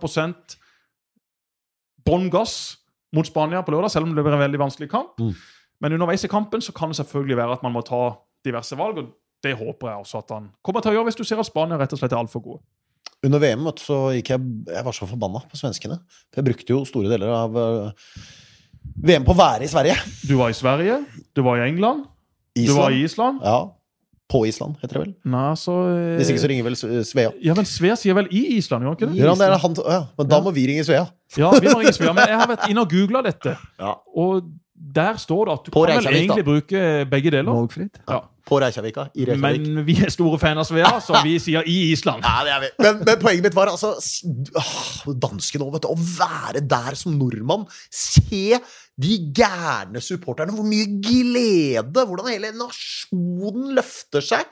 [2.08, 2.78] bånn gass
[3.12, 5.20] mot Spania på lørdag, selv om det blir en veldig vanskelig kamp.
[5.20, 5.34] Mm.
[5.80, 8.98] Men underveis i kampen så kan det selvfølgelig være at man må ta diverse valg.
[8.98, 11.48] og Det håper jeg også at han kommer til å gjøre hvis du ser at
[11.48, 12.62] Spania rett og slett er altfor gode.
[13.26, 15.98] Under VM så gikk jeg Jeg var så forbanna på svenskene.
[16.30, 17.56] For jeg brukte jo store deler av
[18.97, 19.97] VM på å være i Sverige.
[20.28, 21.01] Du var i Sverige,
[21.36, 22.07] du var i England,
[22.57, 23.43] du var i Island.
[23.45, 23.59] Ja.
[24.28, 25.12] På Island, heter det vel.
[25.32, 26.74] Nei, så eh, Hvis ikke så ringer vel
[27.09, 27.30] Svea.
[27.41, 29.20] Ja, men Svea sier vel i Island, gjør han ikke det?
[29.22, 29.47] Ja, det?
[29.47, 30.45] er han, ja, men da Ja.
[30.45, 31.07] må vi ringe Svea.
[31.39, 33.55] Ja, vi må ringe Svea, men jeg har vært inne og googla dette.
[33.80, 33.95] Ja.
[34.20, 34.51] Og
[34.99, 37.49] der står det at du På kan vel egentlig bruke begge deler.
[37.57, 38.03] Valgfritt.
[38.05, 38.20] Ja.
[38.49, 39.09] På Reykjavika.
[39.14, 39.66] I Reykjavik.
[39.68, 42.24] Men vi er store fan av Svea, så vi sier i Island.
[42.24, 42.70] Ja, det er vi.
[42.84, 44.22] Men, men poenget mitt var altså s-
[45.20, 45.90] Dansken òg, vet du.
[45.92, 47.66] Å være der som nordmann.
[47.92, 48.57] Se
[48.99, 50.55] de gærne supporterne.
[50.57, 52.07] Hvor mye glede!
[52.09, 54.49] Hvordan hele nasjonen løfter seg.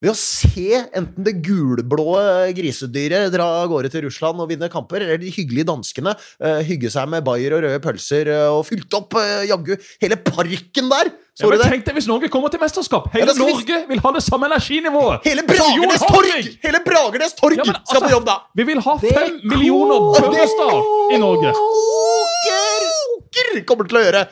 [0.00, 2.14] Ved å se enten det gulblå
[2.56, 6.88] grisedyret dra av gårde til Russland og vinne kamper, eller de hyggelige danskene uh, hygge
[6.92, 11.12] seg med bayer og røde pølser uh, og fylt opp uh, jaggu hele parken der!
[11.36, 11.68] Så ja, men det?
[11.74, 13.10] tenk deg hvis Norge kommer til mesterskap!
[13.12, 15.20] Hele ja, Norge vi- vil ha det samme energinivået!
[15.28, 16.48] Hele Bragernes torg!
[16.64, 18.38] Hele Bragernes torg Ja, altså, skal på jobb da!
[18.56, 20.80] Vi vil ha Det fem millioner koker!
[21.12, 21.52] I Norge!
[21.60, 22.88] Koker!
[23.20, 23.60] Koker!
[23.68, 24.24] Kommer til å gjøre.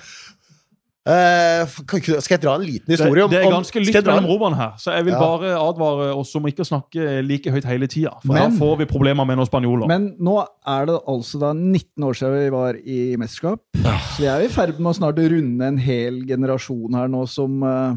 [1.07, 4.25] Eh, kan ikke- skal jeg dra en liten historie om det er ganske lytt mellom
[4.25, 5.19] en- rommene her, så jeg vil Ja.
[5.21, 8.21] bare advare oss om ikke å snakke like høyt hele tida.
[8.21, 9.87] For Men- da får vi problemer med noen spanjoler.
[9.89, 13.59] Men nå er det altså da 19 år siden vi var i mesterskap.
[13.75, 17.63] Så vi er i ferd med å snart runde en hel generasjon her nå som
[17.63, 17.95] uh,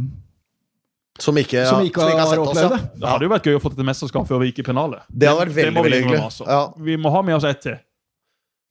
[1.20, 2.78] Som ikke, Som ikke har sett oss, opplevd ja.
[2.78, 3.00] det.
[3.00, 5.02] Det hadde jo vært gøy å få et mesterskap før vi gikk i pennalet.
[5.16, 6.22] Det hadde vært veldig, må vi veldig hyggelig.
[6.24, 6.48] altså.
[6.48, 6.72] Ja.
[6.80, 7.78] Vi må ha med oss ett til.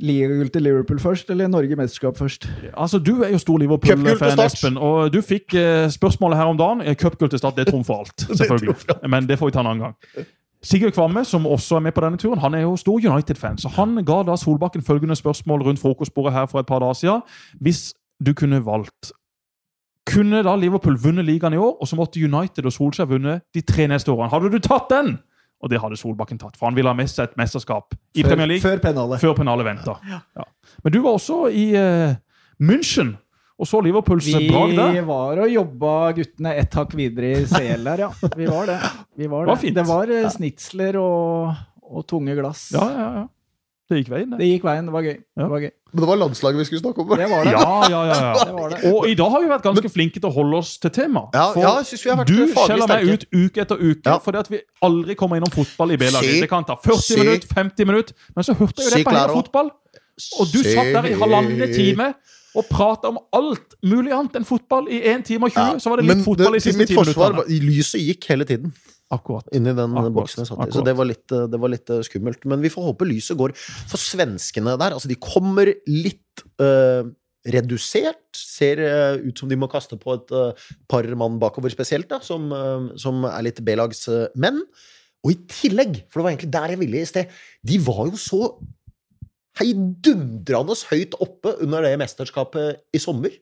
[0.00, 2.48] Ligagull til Liverpool først, eller Norge mesterskap først?
[2.76, 4.76] Altså, Du er jo stor Liverpool-fan, Espen.
[4.78, 6.80] Og du fikk eh, spørsmålet her om dagen.
[6.80, 8.26] Eh, Cupgull til Start, det trumfer alt.
[8.38, 8.74] selvfølgelig.
[9.10, 10.26] Men det får vi ta en annen gang.
[10.62, 13.58] Sigurd Kvamme, som også er med på denne turen, han er jo stor United-fan.
[13.58, 17.22] Så han ga da Solbakken følgende spørsmål rundt frokostbordet her for et par dager siden.
[17.60, 17.94] Hvis
[18.26, 19.12] du kunne valgt
[20.10, 23.60] Kunne da Liverpool vunnet ligaen i år, og så måtte United og Solskjær vunnet de
[23.60, 24.30] tre neste årene?
[24.32, 25.18] Hadde du tatt den?
[25.60, 28.48] Og det hadde Solbakken tatt, for han ville ha med seg et mesterskap i Premier
[28.48, 29.20] League Før pennalet.
[29.20, 29.98] før pennalet venta.
[30.08, 30.46] Ja.
[30.84, 32.14] Men du var også i uh,
[32.64, 33.16] München
[33.60, 34.92] og så Liverpools Vi brag der.
[34.96, 38.08] Vi var og jobba guttene ett hakk videre i CL der, ja.
[38.36, 38.78] Vi var det.
[39.20, 39.58] Vi var Det var det.
[39.66, 39.76] fint.
[39.76, 41.52] det var eh, snitsler og,
[41.84, 42.70] og tunge glass.
[42.72, 43.26] Ja, ja, ja.
[43.90, 44.46] Det gikk veien, Det det.
[44.52, 44.86] gikk veien.
[44.86, 45.16] Det var gøy.
[45.18, 45.42] Ja.
[45.42, 45.70] Det var gøy.
[45.92, 47.08] Men det var landslaget vi skulle snakke om.
[47.18, 47.52] Det var det.
[47.52, 48.78] Ja, ja, ja, Det var det.
[48.94, 51.24] Og i dag har vi vært ganske flinke til å holde oss til tema.
[51.34, 54.18] Ja, For ja, synes vi har vært du skjeller meg ut uke etter uke Ja.
[54.22, 56.38] fordi at vi aldri kommer innom fotball i B-laget.
[56.44, 59.06] Det kan ta 40 si- minutter, 50 minutter, men så hørte jeg jo Si det
[59.10, 59.70] på hele fotball.
[60.38, 62.12] Og du satt der i halvannen time
[62.54, 65.80] og prata om alt mulig annet enn fotball i 1 time og 20.
[65.82, 68.24] så var det litt Men fotball det- de til siste mitt 10 forsvar, lyset gikk
[68.30, 68.72] hele tiden
[69.10, 69.48] Akkurat.
[69.50, 70.74] inni den Akkurat, boksen jeg satt i.
[70.76, 72.44] Så det var, litt, eh, det var litt eh, skummelt.
[72.50, 74.94] Men vi får håpe lyset går for svenskene der.
[74.94, 77.02] Altså, de kommer litt uh,
[77.50, 78.22] redusert.
[78.38, 82.20] Ser uh, ut som de må kaste på et uh, par mann bakover spesielt, da,
[82.22, 82.52] som,
[83.00, 84.62] som er litt B-lagsmenn.
[85.26, 88.20] Og i tillegg, for det var egentlig der jeg ville i sted, de var jo
[88.20, 88.44] så
[89.58, 93.34] heidundrende høyt oppe under det mesterskapet i sommer.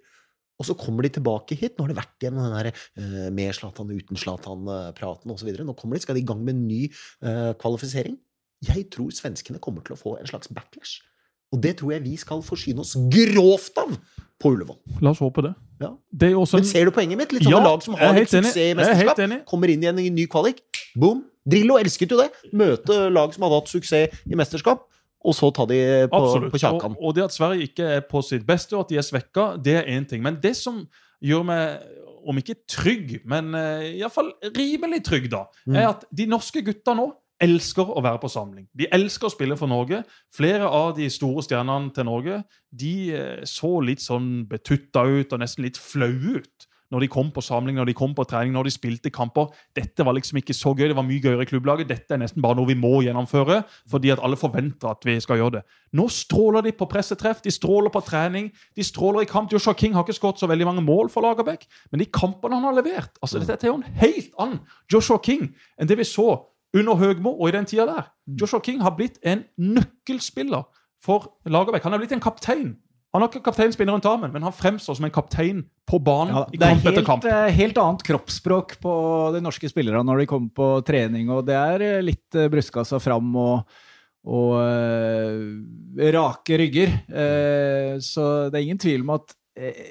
[0.59, 1.76] Og så kommer de tilbake hit.
[1.76, 5.52] Nå har det vært igjen den der uh, med Zlatan, uten Zlatan-praten osv.
[5.62, 6.80] Nå kommer de, skal de i gang med en ny
[7.22, 8.18] uh, kvalifisering.
[8.66, 10.98] Jeg tror svenskene kommer til å få en slags backlash.
[11.54, 13.94] Og det tror jeg vi skal forsyne oss grovt av
[14.38, 14.76] på Ullevål.
[15.02, 15.54] La oss håpe det.
[15.80, 15.94] Ja.
[16.11, 17.32] Det er også Men ser du poenget mitt?
[17.32, 20.02] Litt sånne Ja, lag som har litt suksess i er mesterskap, kommer inn i en
[20.14, 20.61] ny kvalik.
[20.98, 21.24] Boom!
[21.48, 22.28] Drillo elsket jo det.
[22.52, 24.84] Møte lag som hadde hatt suksess i mesterskap,
[25.24, 25.78] og så ta de
[26.10, 26.52] på, Absolutt.
[26.54, 26.96] på kjakan.
[26.98, 29.46] Og, og det at Sverige ikke er på sitt beste, og at de er svekka,
[29.62, 30.22] det er én ting.
[30.22, 30.84] Men det som
[31.24, 31.80] gjør meg,
[32.28, 35.76] om ikke trygg, men uh, iallfall rimelig trygg, da, Mm.
[35.76, 37.08] er at de norske gutta nå
[37.40, 38.66] elsker å være på samling.
[38.74, 40.00] De elsker å spille for Norge.
[40.34, 42.40] Flere av de store stjernene til Norge
[42.74, 47.30] de eh, så litt sånn betutta ut og nesten litt flaue ut når de kom
[47.34, 49.51] på samling, når de kom på trening, når de spilte kamper.
[49.76, 50.86] Dette var liksom ikke så gøy.
[50.89, 51.89] Det var mye gøyere i klubblaget.
[51.91, 53.61] Dette er nesten bare noe vi må gjennomføre,
[53.91, 55.64] fordi at alle forventer at vi skal gjøre det.
[55.99, 59.53] Nå stråler de på pressetreff, de stråler på trening, de stråler i kamp.
[59.53, 62.68] Joshua King har ikke skåret så veldig mange mål for Lagerbäck, men de kampene han
[62.68, 64.61] har levert altså Dette er jo en helt annen
[64.93, 66.28] Joshua King enn det vi så
[66.76, 68.11] under Høgmo og i den tida der.
[68.41, 70.66] Joshua King har blitt en nøkkelspiller
[71.05, 71.84] for Lagerbäck.
[71.86, 72.76] Han er blitt en kaptein.
[73.14, 76.42] Han har ikke kapteinspinner rundt armen, men han fremstår som en kaptein på banen Ja,
[76.52, 77.22] i det kamp etter kamp.
[77.24, 77.28] kamp.
[77.32, 78.94] er helt annet kroppsspråk på
[79.32, 83.00] de norske spillerne når de kommer på trening, og det er eh, litt eh, brystkassa
[83.00, 83.78] fram og,
[84.28, 86.92] og eh, rake rygger.
[87.09, 89.86] Uh, så det er ingen tvil om at uh,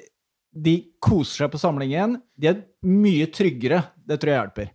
[0.54, 2.20] de koser seg på samlingen.
[2.38, 3.82] De er mye tryggere.
[3.98, 4.70] Det tror jeg hjelper.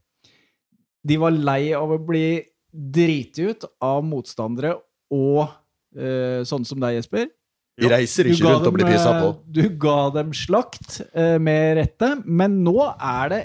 [1.04, 2.42] De var lei av å bli
[2.74, 4.76] driti ut av motstandere
[5.16, 7.32] og uh, sånne som deg, Jesper.
[7.80, 9.30] Vi reiser ikke rundt rundt og blir pissa på.
[9.34, 13.44] eh, Du ga dem slakt, uh, med rette, men nå er det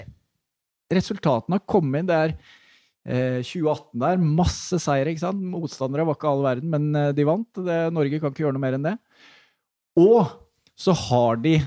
[0.89, 2.07] Resultatene har kommet inn.
[2.09, 4.21] Det er uh, 2018 der.
[4.41, 5.43] Masse seire, ikke sant?
[5.51, 7.49] Motstandere var ikke all verden, men uh, de vant.
[7.61, 8.95] Det, Norge kan ikke gjøre noe mer enn det.
[10.01, 10.31] Og
[10.79, 11.59] så har de,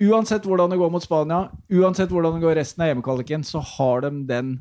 [0.00, 1.42] uansett hvordan det går mot Spania,
[1.76, 4.54] uansett hvordan det går resten av hjemmekvaliken, så har de den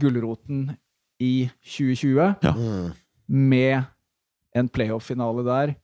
[0.00, 0.70] gulroten
[1.20, 2.54] i 2020 ja.
[3.28, 3.84] med
[4.56, 5.76] en playoff-finale der.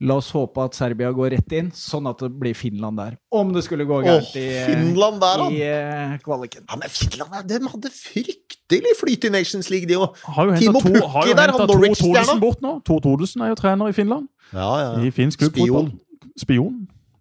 [0.00, 3.16] La oss håpe at Serbia går rett inn, sånn at det blir Finland der.
[3.34, 6.12] Om det skulle gå gærent i, Finland der, i han!
[6.12, 6.62] eh, kvaliken.
[6.68, 10.14] Ja, men Finland de hadde fryktelig flyt i Nations League, de òg.
[10.60, 12.36] Timo to, Pukki har jo der, han to Norwich-stjerna.
[12.38, 12.76] Bort nå.
[12.86, 14.28] Tor Thodesen er jo trener i Finland.
[14.52, 14.92] Ja, ja.
[15.02, 15.88] I finsk klubbfotball.
[15.90, 16.36] Spion.
[16.44, 16.76] Spion.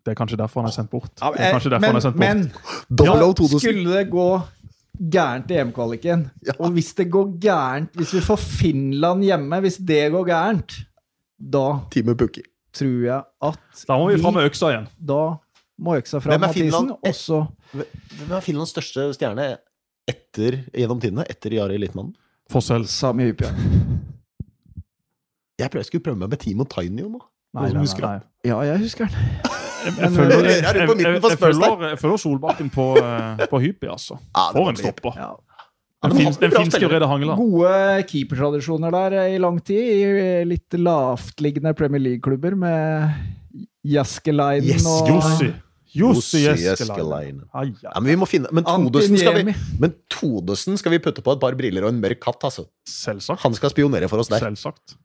[0.05, 1.09] Det er kanskje derfor han er sendt bort.
[1.19, 2.27] Ja, Det er kanskje derfor han er sendt bort.
[2.27, 2.45] men
[3.09, 4.27] ja, skulle det gå
[5.17, 6.53] gærent i EM-kvaliken, Ja.
[6.59, 10.77] og hvis det går gærent Hvis vi får Finland hjemme, hvis det går gærent,
[11.37, 12.41] da Timo Pukki.
[12.77, 13.19] Tror jeg
[13.49, 14.87] at Da må vi fram med øksa igjen.
[14.97, 15.21] Da
[15.77, 16.93] må øksa fram, Mathisen.
[17.05, 19.49] Også Hvem er Finlands største stjerne
[20.07, 21.25] etter, gjennom tidene?
[21.29, 22.13] Etter Jari Litmanen?
[22.51, 22.87] Fossel.
[22.87, 23.51] Sami Hypia.
[25.57, 27.21] Jeg prøver, skulle prøve meg med Timo Tainio nå.
[27.57, 28.17] Nei, nei, nei, Nei.
[28.45, 29.15] Ja, jeg husker den.
[29.87, 34.17] Jeg, føler følger, jeg, jeg, jeg, jeg, følger, følger Solbakken på, eh, på Hyppie, altså.
[34.35, 35.15] Ja, For en stopper.
[35.15, 35.29] Ja.
[36.03, 36.87] Ja, Den, fin, den finske.
[36.91, 37.39] Brede Hangeland.
[37.41, 43.15] Gode keepertradisjoner der i lang tid, i litt lavtliggende Premier League-klubber med
[43.87, 45.49] Jaskeleinen Yes, og Jussi.
[45.97, 47.71] Jussi ai.
[47.81, 51.33] Ja, men vi må finne Men Todesen skal vi, men Todesen skal vi putte på
[51.33, 52.67] et par briller og en mørk katt, altså.
[52.85, 53.41] Selvsagt.
[53.41, 54.43] Han skal spionere for oss der.
[54.43, 54.97] Selvsagt.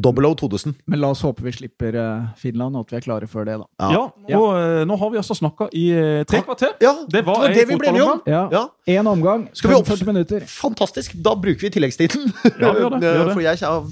[0.00, 0.74] Double O 2000.
[0.90, 3.56] Men la oss håpe vi slipper eh, Finland, og at vi er klare før det,
[3.60, 3.90] da.
[3.94, 4.84] Ja, og ja.
[4.88, 6.74] nå har vi altså snakka i eh, tre kvarter.
[6.82, 8.22] Ja, Det var det det vi ble enige om.
[8.28, 8.42] Ja.
[8.54, 8.64] Ja.
[8.96, 10.46] Én omgang, Skal vi opp- 45 minutter.
[10.50, 11.14] Fantastisk.
[11.22, 12.30] Da bruker vi tilleggstiden.
[12.60, 13.36] Ja, vi gjør det, vi gjør det.
[13.36, 13.90] For jeg har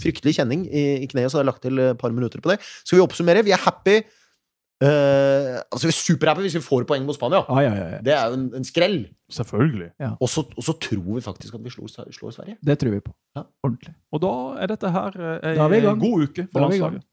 [0.00, 2.58] fryktelig kjenning i, i kneet, så jeg har lagt til et par minutter på det.
[2.84, 3.44] Skal vi oppsummere?
[3.46, 4.00] Vi er happy.
[4.82, 7.42] Eh, altså, vi er superhappy hvis vi får poeng mot Spania.
[7.48, 8.00] Ah, ja, ja, ja.
[8.06, 8.98] Det er jo en, en skrell.
[9.30, 9.90] Selvfølgelig.
[10.20, 12.56] Og så og så tror vi faktisk at vi slår, slår Sverige.
[12.66, 13.12] Det tror vi på.
[13.36, 13.44] Ja.
[13.64, 13.94] Ordentlig.
[14.12, 14.32] Og da
[14.64, 17.06] er dette her eh, Da er vi i en god uke for vi landslaget.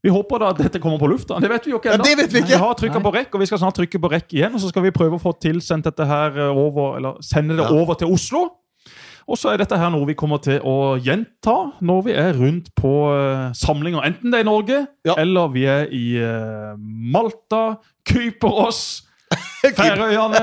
[0.00, 1.36] Vi håper da at dette kommer på lufta.
[1.44, 2.06] Det vet vi jo ikke ennå.
[2.08, 2.40] Ja, vi.
[2.48, 4.54] Vi har trykka på rekk, og vi skal snart trykke på rekk igjen.
[4.56, 7.66] Og så skal vi prøve å få tilsendt dette her eh, over, eller sende det
[7.66, 7.74] Ja.
[7.76, 8.46] over til Oslo.
[9.28, 11.54] Og så er dette her noe vi kommer til å gjenta
[11.84, 14.02] når vi er rundt på eh, samlinger.
[14.06, 15.14] Enten det er i Norge, Ja.
[15.18, 19.02] eller vi er i eh, Malta, Kypros,
[19.76, 20.40] Færøyene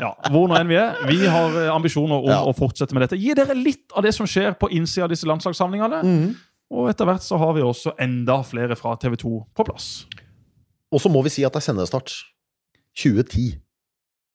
[0.00, 0.94] Ja, hvor nå enn vi er.
[1.10, 2.38] Vi har eh, ambisjoner om Ja.
[2.46, 3.18] å fortsette med dette.
[3.20, 6.00] Gi dere litt av det som skjer på innsida av disse landslagssamlingene.
[6.06, 6.30] Mm.
[6.70, 9.90] Og etter hvert så har vi også enda flere fra TV 2 på plass.
[10.94, 12.14] Og så må vi si at det er sendestart
[12.96, 13.58] 2010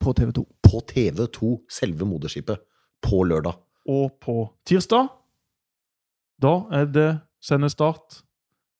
[0.03, 0.43] På TV 2.
[0.65, 2.59] på TV2, selve moderskipet,
[3.01, 3.55] på lørdag.
[3.85, 5.07] Og på tirsdag,
[6.41, 7.09] da er det
[7.43, 8.21] sendestart.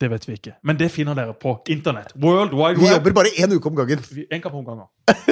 [0.02, 0.56] Det vet vi ikke.
[0.66, 2.12] Men det finner dere på internett.
[2.20, 4.02] World Wide Vi jobber bare én uke om gangen.
[4.32, 4.90] En kamp om gangen.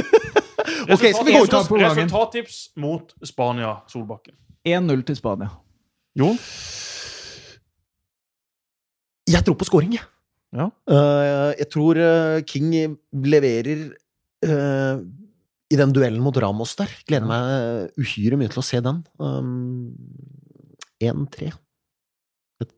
[0.84, 1.96] Ok, skal vi gå ut på gangen?
[1.96, 4.36] Resultattips mot Spania, Solbakken.
[4.68, 5.48] 1-0 til Spania.
[6.20, 6.34] Jo,
[9.32, 10.04] Jeg tror på scoring, jeg.
[10.54, 10.68] Ja.
[10.86, 13.88] Uh, jeg tror eh, King leverer
[14.46, 15.00] eh,
[15.74, 16.92] i den duellen mot Ramos der.
[17.10, 19.02] Gleder meg uhyre mye til å se den.
[19.18, 19.94] Um,
[21.02, 21.50] 1-3.
[22.64, 22.76] Altså,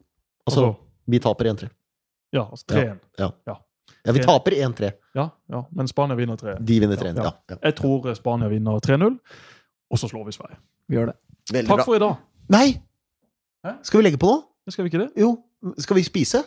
[0.47, 0.65] altså
[1.11, 1.69] vi taper 1-3.
[2.35, 2.99] Ja, altså 3-1.
[4.05, 4.91] Ja, vi taper 1-3.
[5.17, 6.63] Ja, ja, men Spania vinner 3-1.
[6.65, 7.19] De vinner 3-1.
[7.19, 7.23] Ja.
[7.23, 7.59] Ja, ja.
[7.63, 9.19] Jeg tror Spania vinner 3-0,
[9.89, 10.59] og så slår vi Sverige.
[10.89, 11.15] Vi gjør det.
[11.53, 11.85] Veldig Takk bra.
[11.87, 12.19] for i dag.
[12.53, 12.67] Nei!
[13.65, 13.77] Hæ?
[13.87, 14.41] Skal vi legge på nå?
[14.73, 15.11] Skal vi ikke det?
[15.21, 15.31] Jo.
[15.81, 16.41] Skal vi spise?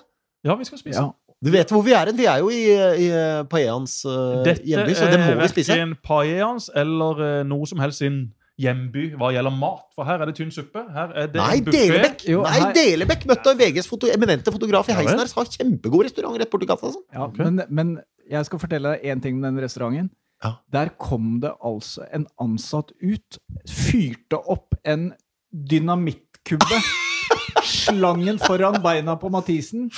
[0.47, 1.03] Ja, vi skal spise.
[1.45, 2.19] Du vet hvor vi er hen.
[2.19, 2.65] Vi er jo i,
[3.05, 3.09] i
[3.51, 5.71] Paeans uh, hjemby, så det må vi spise.
[5.71, 8.19] Dette er verken paeans eller uh, noe som helst sin
[8.59, 9.85] hjemby hva gjelder mat.
[9.95, 10.83] For her er det tynn suppe.
[10.95, 11.61] Her er det Nei.
[11.63, 12.25] Delebekk!
[12.27, 15.31] Jo, Nei, her- Delebekk møtte VGs foto, eminente fotograf i heisen her.
[15.39, 16.91] Har kjempegod restaurant rett borti gata.
[16.91, 17.05] Altså.
[17.15, 17.47] Ja, okay.
[17.47, 17.95] men, men
[18.29, 20.11] jeg skal fortelle deg én ting med den restauranten.
[20.43, 20.53] Ja.
[20.75, 25.13] Der kom det altså en ansatt ut, fyrte opp en
[25.51, 26.83] dynamittkubbe,
[27.69, 29.89] Slangen foran beina på Mathisen.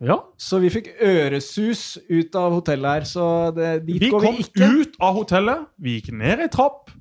[0.00, 0.20] Ja.
[0.38, 3.24] Så vi fikk øresus ut av hotellet her, så
[3.56, 6.92] det, dit Vi går kom vi kom ut av hotellet, vi gikk ned ei trapp.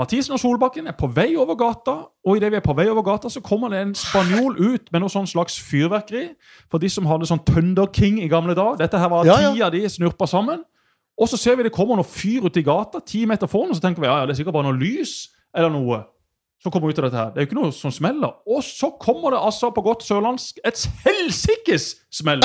[0.00, 3.04] Mathisen og Solbakken er på vei over gata, og idet vi er på vei over
[3.06, 6.30] gata, så kommer det en spanjol ut med noe sånn slags fyrverkeri.
[6.72, 8.80] For de som hadde sånn Thunder King i gamle dager.
[8.80, 9.52] Dette her var Ja, ja.
[9.52, 10.64] ti av de snurpa sammen.
[11.20, 13.76] Og så ser vi det kommer noe fyr ut i gata, ti meter foran, og
[13.76, 16.00] så tenker vi ja, ja, det er sikkert bare noe lys eller noe
[16.62, 17.30] som kommer ut av dette her.
[17.34, 18.36] Det er jo ikke noe som smeller.
[18.46, 22.42] Og så kommer det altså på godt sørlandsk et helsikes smell!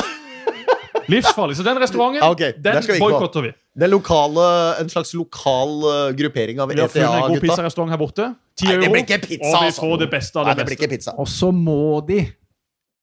[1.07, 1.55] Livsfarlig.
[1.55, 3.51] Så den restauranten, okay, den skal vi Det er boikotter vi.
[3.79, 4.47] Den lokale,
[4.81, 6.75] en slags lokal eh, gruppering av ETA-gutta.
[6.75, 7.45] Vi har funnet en god ETA-gutta.
[7.45, 8.25] pizzarestaurant her borte.
[8.57, 8.91] 10 Nei, det euro.
[8.95, 9.83] blir ikke pizza, og vi altså.
[9.85, 10.77] får det beste av det, Nei, det beste.
[10.81, 11.13] ikke pizza.
[11.21, 11.77] Og så må
[12.09, 12.17] de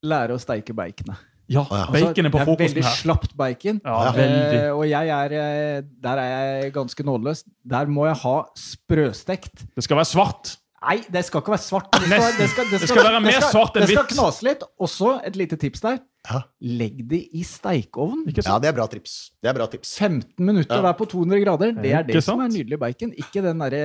[0.04, 1.22] lære å steike baconet.
[1.48, 1.86] Ja, ja.
[1.92, 2.98] Bacon er på det er veldig her.
[2.98, 3.80] slapt bacon.
[3.84, 3.96] Ja.
[4.16, 6.28] Eh, og jeg er eh, Der er
[6.64, 7.44] jeg ganske nådeløs.
[7.64, 9.64] Der må jeg ha sprøstekt.
[9.76, 10.54] Det skal være svart.
[10.84, 11.86] Nei, det skal ikke være svart.
[11.96, 13.94] Det skal, det skal, det Det skal være mer svart enn hvitt.
[13.94, 14.64] Det skal knase litt.
[14.84, 15.98] Også et lite tips der.
[16.28, 16.40] Ja.
[16.60, 18.22] Legg det i steikeovn.
[18.28, 19.14] Ikke Ja, det er bra tips.
[19.42, 19.96] Det er bra tips.
[20.00, 20.82] 15 minutter Ja.
[20.88, 21.72] der på 200 grader.
[21.72, 23.12] Det er det som er nydelig bacon.
[23.16, 23.82] Ikke den derre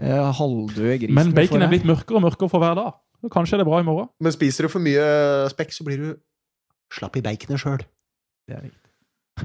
[0.00, 1.14] eh, halvdøde grisen.
[1.14, 2.92] Men bacon er blitt mørkere og mørkere for hver dag.
[3.30, 4.08] Kanskje er det bra i morgen.
[4.20, 5.04] Men spiser du for mye
[5.52, 6.14] spekk, så blir du
[6.92, 7.82] slapp i baconet sjøl.
[8.50, 8.70] Er.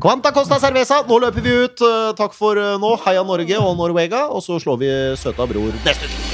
[0.02, 1.82] Quanta Costa Cerveza, nå løper vi ut.
[1.84, 2.96] Eh, Takk for eh, nå.
[3.06, 4.28] Heia Norge og Norvega.
[4.32, 6.25] Og så slår vi søta bror neste uke.